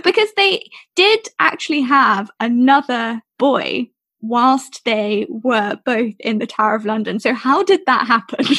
[0.06, 3.90] Because they did actually have another boy
[4.22, 7.20] whilst they were both in the Tower of London.
[7.20, 8.46] So how did that happen?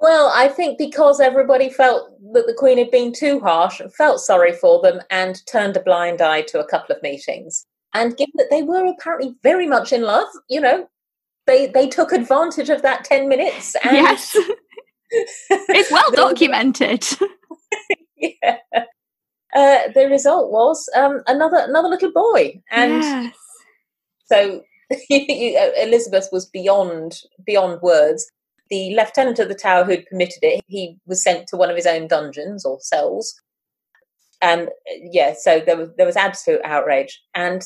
[0.00, 4.52] Well, I think because everybody felt that the Queen had been too harsh felt sorry
[4.52, 7.66] for them and turned a blind eye to a couple of meetings.
[7.94, 10.88] And given that they were apparently very much in love, you know,
[11.46, 13.74] they, they took advantage of that 10 minutes.
[13.82, 14.36] And yes,
[15.10, 17.04] it's well documented.
[18.16, 18.58] yeah.
[19.54, 23.34] Uh, the result was um, another another little boy, and yes.
[24.26, 24.62] so
[25.10, 28.30] Elizabeth was beyond beyond words.
[28.70, 31.86] The lieutenant of the tower who'd permitted it, he was sent to one of his
[31.86, 33.34] own dungeons or cells,
[34.42, 34.70] and uh,
[35.10, 37.22] yeah, so there was there was absolute outrage.
[37.34, 37.62] And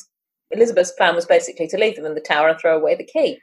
[0.51, 3.39] Elizabeth's plan was basically to leave them in the tower and throw away the key.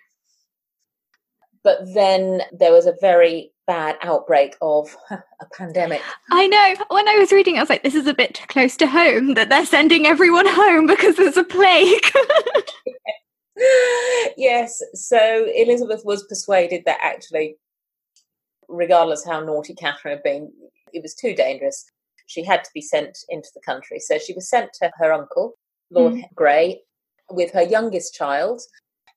[1.63, 5.23] but then there was a very bad outbreak of a
[5.57, 6.03] pandemic.
[6.31, 6.75] I know.
[6.89, 9.49] When I was reading, I was like, this is a bit close to home that
[9.49, 12.03] they're sending everyone home because there's a plague.
[14.37, 14.83] yes.
[14.95, 17.57] So Elizabeth was persuaded that actually,
[18.69, 20.53] regardless how naughty Catherine had been,
[20.93, 21.85] it was too dangerous.
[22.27, 23.99] She had to be sent into the country.
[23.99, 25.55] So she was sent to her uncle,
[25.91, 26.25] Lord mm.
[26.35, 26.81] Grey,
[27.31, 28.63] with her youngest child,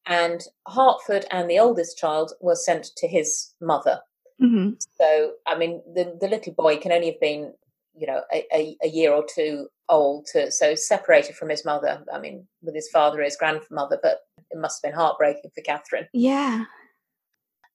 [0.05, 3.99] and Hertford and the oldest child were sent to his mother.
[4.41, 4.71] Mm-hmm.
[4.99, 7.53] So, I mean, the, the little boy can only have been,
[7.95, 12.03] you know, a, a, a, year or two old, to, so separated from his mother.
[12.11, 14.19] I mean, with his father, his grandmother, but
[14.49, 16.07] it must have been heartbreaking for Catherine.
[16.13, 16.65] Yeah.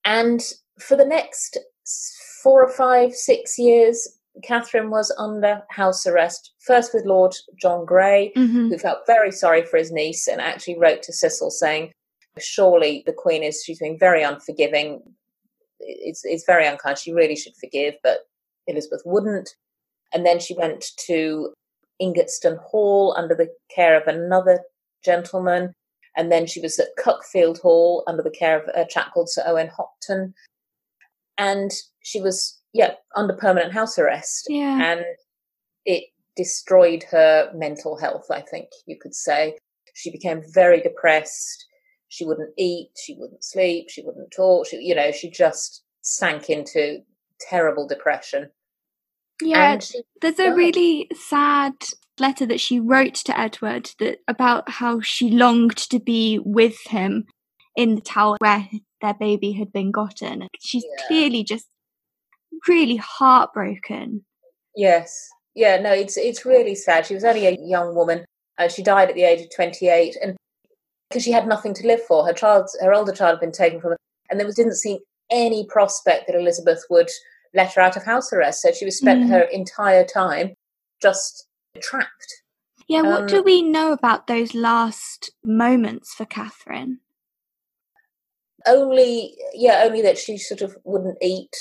[0.04, 0.40] And
[0.80, 1.58] for the next
[2.42, 4.08] four or five, six years,
[4.42, 8.68] Catherine was under house arrest, first with Lord John Grey, mm-hmm.
[8.68, 11.92] who felt very sorry for his niece and actually wrote to Cecil saying,
[12.38, 15.02] Surely the Queen is, she's been very unforgiving.
[15.80, 16.98] It's, it's very unkind.
[16.98, 18.20] She really should forgive, but
[18.66, 19.50] Elizabeth wouldn't.
[20.12, 21.52] And then she went to
[22.00, 24.60] Ingatestone Hall under the care of another
[25.04, 25.74] gentleman.
[26.16, 29.42] And then she was at Cockfield Hall under the care of a chap called Sir
[29.46, 30.34] Owen Hopton.
[31.36, 31.70] And
[32.02, 34.46] she was, yeah, under permanent house arrest.
[34.48, 34.82] Yeah.
[34.82, 35.04] And
[35.84, 36.04] it
[36.36, 39.56] destroyed her mental health, I think you could say.
[39.94, 41.66] She became very depressed.
[42.08, 44.66] She wouldn't eat, she wouldn't sleep, she wouldn't talk.
[44.66, 47.00] She, you know, she just sank into
[47.40, 48.50] terrible depression.
[49.42, 49.78] Yeah,
[50.20, 51.74] there's a really sad
[52.18, 57.26] letter that she wrote to Edward that about how she longed to be with him
[57.76, 58.68] in the tower where
[59.00, 60.48] their baby had been gotten.
[60.60, 61.06] She's yeah.
[61.06, 61.68] clearly just
[62.66, 64.24] really heartbroken.
[64.74, 65.28] Yes.
[65.54, 67.06] Yeah, no, it's it's really sad.
[67.06, 68.24] She was only a young woman.
[68.58, 70.36] Uh, she died at the age of 28 and
[71.08, 72.26] because she had nothing to live for.
[72.26, 73.96] Her child her older child had been taken from her
[74.30, 74.98] and there was didn't seem
[75.30, 77.10] any prospect that Elizabeth would
[77.54, 78.62] let her out of house arrest.
[78.62, 79.30] So she was spent mm.
[79.30, 80.54] her entire time
[81.00, 81.46] just
[81.80, 82.42] trapped.
[82.88, 87.00] Yeah, what um, do we know about those last moments for Catherine?
[88.66, 91.54] Only, yeah, only that she sort of wouldn't eat.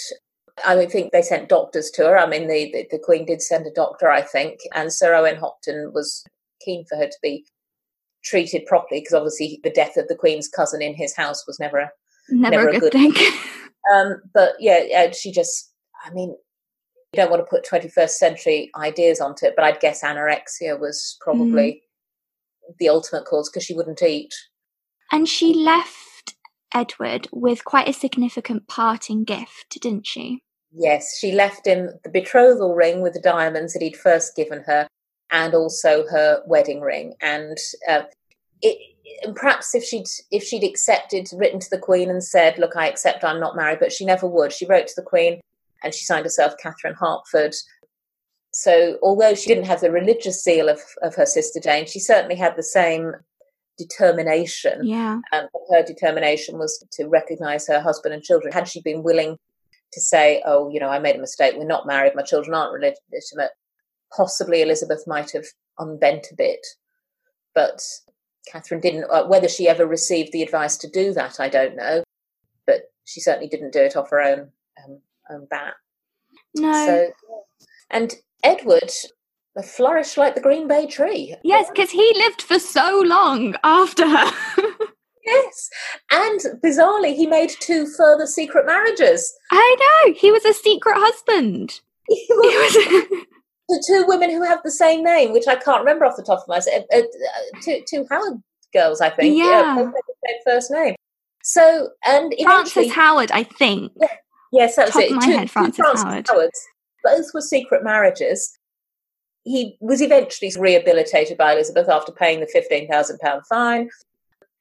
[0.66, 2.18] I think they sent doctors to her.
[2.18, 5.36] I mean, the, the, the Queen did send a doctor, I think, and Sir Owen
[5.36, 6.24] Hopton was
[6.62, 7.46] keen for her to be
[8.24, 11.78] treated properly because obviously the death of the Queen's cousin in his house was never
[11.78, 11.92] a,
[12.30, 13.14] never, never a good, good thing.
[13.94, 15.72] um, but yeah, she just,
[16.06, 16.36] I mean,
[17.14, 21.18] you don't want to put 21st century ideas onto it, but I'd guess anorexia was
[21.22, 21.84] probably
[22.70, 22.74] mm.
[22.80, 24.34] the ultimate cause because she wouldn't eat.
[25.12, 26.36] And she left
[26.74, 30.44] Edward with quite a significant parting gift, didn't she?
[30.72, 34.88] Yes, she left him the betrothal ring with the diamonds that he'd first given her
[35.32, 37.14] and also her wedding ring.
[37.22, 37.58] And
[37.90, 38.04] uh,
[38.62, 38.78] it,
[39.24, 42.90] and perhaps if she'd if she'd accepted, written to the Queen and said, "Look, I
[42.90, 44.52] accept, I'm not married," but she never would.
[44.52, 45.40] She wrote to the Queen
[45.84, 47.56] and she signed herself Catherine Hertford.
[48.54, 52.36] So, although she didn't have the religious zeal of, of her sister Jane, she certainly
[52.36, 53.14] had the same
[53.78, 54.86] determination.
[54.86, 55.20] Yeah.
[55.32, 58.52] And her determination was to recognize her husband and children.
[58.52, 59.38] Had she been willing
[59.94, 62.74] to say, oh, you know, I made a mistake, we're not married, my children aren't
[62.74, 63.52] legitimate,
[64.16, 65.46] possibly Elizabeth might have
[65.78, 66.66] unbent a bit.
[67.54, 67.82] But
[68.52, 69.06] Catherine didn't.
[69.10, 72.04] Uh, whether she ever received the advice to do that, I don't know.
[72.66, 74.52] But she certainly didn't do it off her own
[74.84, 75.00] um,
[75.32, 75.74] own bat.
[76.56, 76.86] No.
[76.86, 77.08] So,
[77.90, 78.92] and Edward
[79.64, 81.36] flourished like the Green Bay tree.
[81.44, 84.32] Yes, because he lived for so long after her.
[85.26, 85.70] yes,
[86.12, 89.34] and bizarrely, he made two further secret marriages.
[89.52, 90.14] I know.
[90.14, 91.82] He was a secret husband.
[92.10, 92.74] He was.
[92.74, 93.26] He was
[93.70, 96.40] the two women who have the same name, which I can't remember off the top
[96.40, 98.42] of my head, uh, uh, two, two Howard
[98.74, 99.38] girls, I think.
[99.38, 99.92] Yeah, yeah
[100.46, 100.96] first name.
[101.44, 103.92] So, and Frances Howard, I think.
[104.00, 104.08] Yeah,
[104.58, 105.12] yes, that was top it.
[105.12, 106.28] Of my two, head, Frances, Frances Howard.
[106.28, 106.68] Howards.
[107.04, 108.58] Both were secret marriages.
[109.44, 113.90] He was eventually rehabilitated by Elizabeth after paying the fifteen thousand pound fine,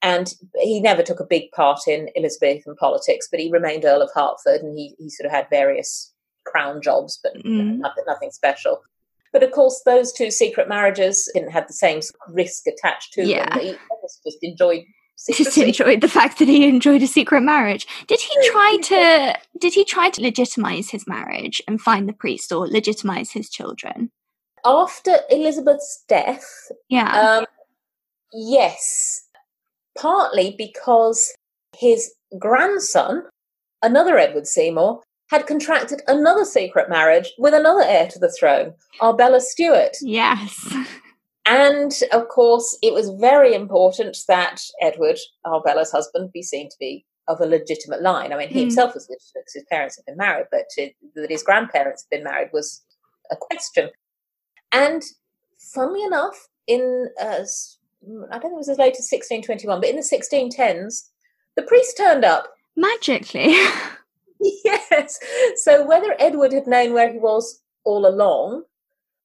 [0.02, 3.28] and he never took a big part in Elizabethan politics.
[3.30, 6.12] But he remained Earl of Hertford, and he he sort of had various
[6.44, 7.78] crown jobs, but mm.
[7.78, 8.82] nothing, nothing special.
[9.32, 13.50] But of course, those two secret marriages didn't have the same risk attached to yeah.
[13.50, 13.60] them.
[13.60, 14.84] He just enjoyed.
[15.16, 17.86] Just enjoyed the fact that he enjoyed a secret marriage.
[18.06, 19.38] Did he try to?
[19.58, 24.10] Did he try to legitimize his marriage and find the priest or legitimize his children?
[24.64, 26.44] After Elizabeth's death,
[26.88, 27.46] yeah, um,
[28.32, 29.26] yes,
[29.98, 31.32] partly because
[31.76, 33.24] his grandson,
[33.82, 39.40] another Edward Seymour, had contracted another secret marriage with another heir to the throne, Arbella
[39.40, 39.96] Stuart.
[40.00, 40.74] Yes.
[41.46, 47.06] And of course, it was very important that Edward, Arbella's husband, be seen to be
[47.28, 48.32] of a legitimate line.
[48.32, 48.60] I mean, he mm.
[48.62, 52.16] himself was legitimate because his parents had been married, but to, that his grandparents had
[52.16, 52.84] been married was
[53.30, 53.90] a question.
[54.72, 55.02] And
[55.58, 57.44] funnily enough, in uh,
[58.30, 61.08] I don't think it was as late as 1621, but in the 1610s,
[61.56, 63.54] the priest turned up magically.
[64.40, 65.18] yes.
[65.56, 68.64] So whether Edward had known where he was all along,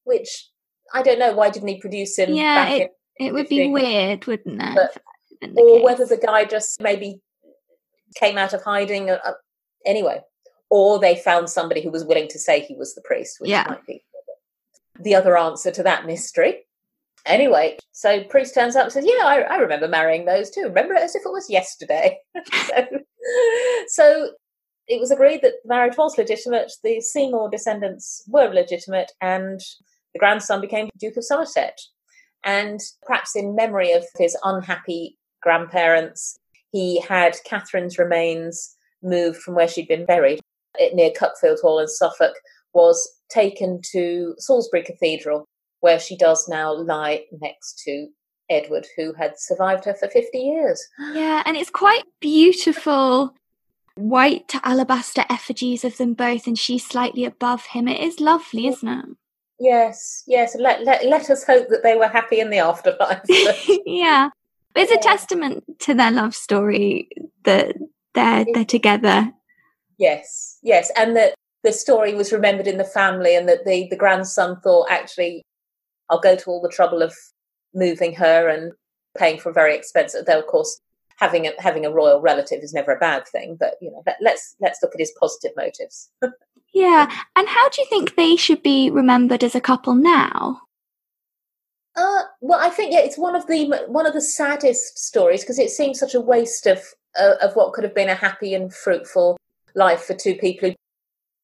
[0.03, 0.50] which
[0.93, 2.33] I don't know, why didn't he produce him?
[2.33, 5.01] Yeah, it, it would be weird, wouldn't it?
[5.55, 5.83] Or case.
[5.83, 7.21] whether the guy just maybe
[8.15, 9.09] came out of hiding.
[9.09, 9.33] Uh, uh,
[9.85, 10.21] anyway,
[10.69, 13.65] or they found somebody who was willing to say he was the priest, which yeah.
[13.67, 14.03] might be
[14.99, 16.61] the other answer to that mystery.
[17.25, 20.63] Anyway, so priest turns up and says, "Yeah, I, I remember marrying those too.
[20.63, 22.17] Remember it as if it was yesterday."
[22.67, 22.87] so,
[23.87, 24.29] so
[24.87, 26.71] it was agreed that the marriage was legitimate.
[26.83, 29.59] The Seymour descendants were legitimate, and
[30.13, 31.79] the grandson became Duke of Somerset.
[32.43, 36.37] And perhaps in memory of his unhappy grandparents,
[36.71, 40.39] he had Catherine's remains moved from where she'd been buried
[40.93, 42.33] near Cockfield Hall in Suffolk,
[42.73, 45.45] was taken to Salisbury Cathedral,
[45.81, 48.07] where she does now lie next to
[48.49, 50.81] Edward, who had survived her for 50 years.
[51.13, 53.33] Yeah, and it's quite beautiful
[53.95, 57.87] white alabaster effigies of them both, and she's slightly above him.
[57.87, 59.05] It is lovely, isn't it?
[59.61, 60.55] Yes, yes.
[60.57, 63.21] Let, let, let us hope that they were happy in the afterlife.
[63.85, 64.29] yeah.
[64.75, 67.09] It's a testament to their love story
[67.43, 67.75] that
[68.15, 69.31] they're they're together.
[69.97, 73.97] Yes, yes, and that the story was remembered in the family, and that the the
[73.97, 75.43] grandson thought, actually,
[76.09, 77.13] I'll go to all the trouble of
[77.73, 78.71] moving her and
[79.17, 80.25] paying for a very expensive.
[80.25, 80.79] Though, of course,
[81.17, 84.17] having a having a royal relative is never a bad thing, but you know, let,
[84.21, 86.09] let's let's look at his positive motives.
[86.73, 90.61] yeah, and how do you think they should be remembered as a couple now?
[91.95, 95.59] Uh, well, I think yeah, it's one of the one of the saddest stories because
[95.59, 96.79] it seems such a waste of
[97.19, 99.37] uh, of what could have been a happy and fruitful
[99.75, 100.75] life for two people who.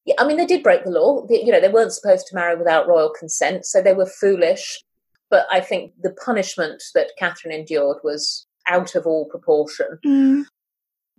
[0.06, 1.26] Yeah, I mean, they did break the law.
[1.26, 4.82] They, you know, they weren't supposed to marry without royal consent, so they were foolish.
[5.28, 9.98] But I think the punishment that Catherine endured was out of all proportion.
[10.06, 10.44] Mm.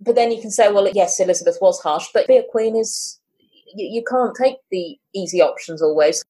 [0.00, 3.19] But then you can say, well, yes, Elizabeth was harsh, but be a queen is
[3.74, 6.24] you, you can't take the easy options always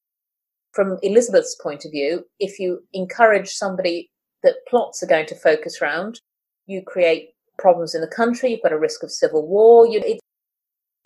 [0.73, 4.11] from Elizabeth's point of view, if you encourage somebody
[4.43, 6.21] that plots are going to focus around,
[6.67, 8.51] you create problems in the country.
[8.51, 9.87] You've got a risk of civil war.
[9.87, 10.21] You, it,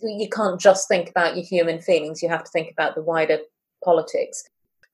[0.01, 2.21] you can't just think about your human feelings.
[2.21, 3.39] You have to think about the wider
[3.83, 4.43] politics.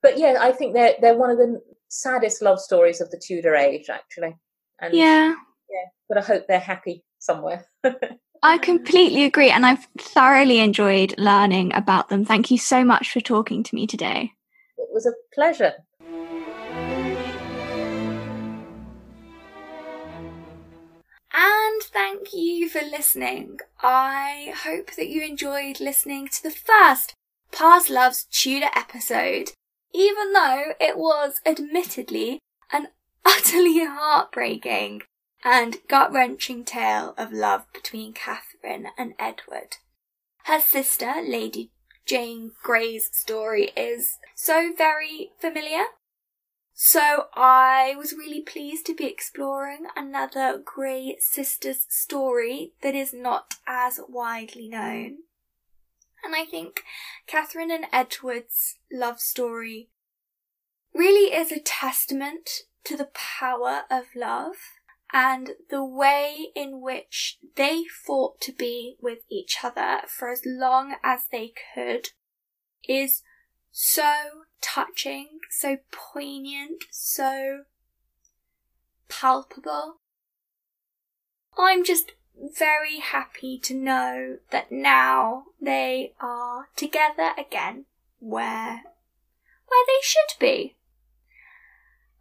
[0.00, 3.54] But yeah, I think they're they're one of the saddest love stories of the Tudor
[3.54, 4.36] age, actually.
[4.80, 5.34] And yeah,
[5.70, 5.88] yeah.
[6.08, 7.66] But I hope they're happy somewhere.
[8.44, 12.24] I completely agree, and I've thoroughly enjoyed learning about them.
[12.24, 14.32] Thank you so much for talking to me today
[14.78, 15.74] It was a pleasure.
[21.34, 23.60] And thank you for listening.
[23.80, 27.14] I hope that you enjoyed listening to the first
[27.52, 29.52] Past Loves Tudor episode,
[29.94, 32.40] even though it was admittedly
[32.72, 32.88] an
[33.24, 35.02] utterly heartbreaking
[35.44, 39.76] and gut wrenching tale of love between Catherine and Edward.
[40.44, 41.70] Her sister, Lady
[42.06, 45.84] Jane Grey's story is so very familiar.
[46.74, 53.54] So I was really pleased to be exploring another Grey sisters story that is not
[53.66, 55.18] as widely known.
[56.24, 56.82] And I think
[57.26, 59.90] Catherine and Edward's love story
[60.94, 62.48] really is a testament
[62.84, 64.56] to the power of love
[65.12, 70.96] and the way in which they fought to be with each other for as long
[71.04, 72.08] as they could
[72.88, 73.22] is
[73.70, 74.14] so
[74.62, 77.64] touching, so poignant, so
[79.08, 79.96] palpable.
[81.58, 87.84] I'm just very happy to know that now they are together again
[88.18, 88.82] where
[89.66, 90.76] where they should be.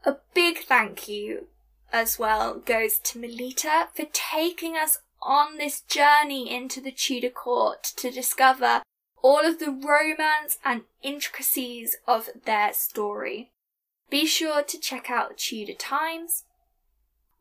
[0.06, 1.48] A big thank you
[1.92, 7.84] as well goes to Melita for taking us on this journey into the Tudor court
[7.98, 8.82] to discover
[9.22, 13.52] all of the romance and intricacies of their story.
[14.10, 16.46] Be sure to check out Tudor Times,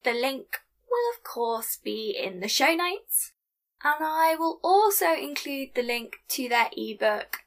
[0.03, 0.57] The link
[0.93, 3.33] will of course be in the show notes,
[3.83, 7.39] and I will also include the link to their ebook,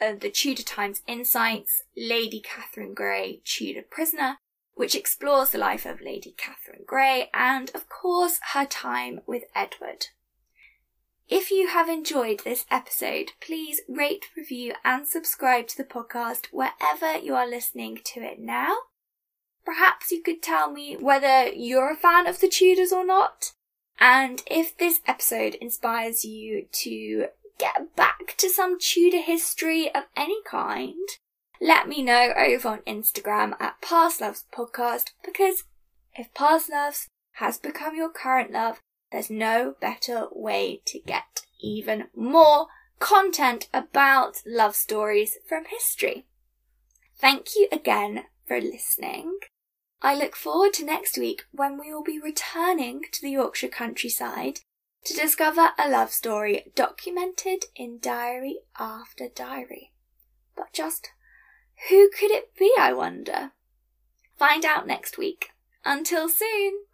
[0.00, 4.38] uh, The Tudor Times Insights Lady Catherine Grey, Tudor Prisoner,
[4.74, 10.06] which explores the life of Lady Catherine Grey and, of course, her time with Edward.
[11.28, 17.16] If you have enjoyed this episode, please rate, review, and subscribe to the podcast wherever
[17.16, 18.76] you are listening to it now.
[19.64, 23.52] Perhaps you could tell me whether you're a fan of the Tudors or not,
[23.98, 30.42] and if this episode inspires you to get back to some Tudor history of any
[30.44, 31.08] kind,
[31.60, 35.64] let me know over on Instagram at Past Loves Podcast because
[36.14, 42.08] if past loves has become your current love, there's no better way to get even
[42.14, 42.66] more
[42.98, 46.26] content about love stories from history.
[47.16, 49.38] Thank you again for listening.
[50.04, 54.60] I look forward to next week when we will be returning to the Yorkshire countryside
[55.06, 59.92] to discover a love story documented in diary after diary.
[60.54, 61.08] But just
[61.88, 63.52] who could it be, I wonder?
[64.36, 65.52] Find out next week.
[65.86, 66.84] Until soon!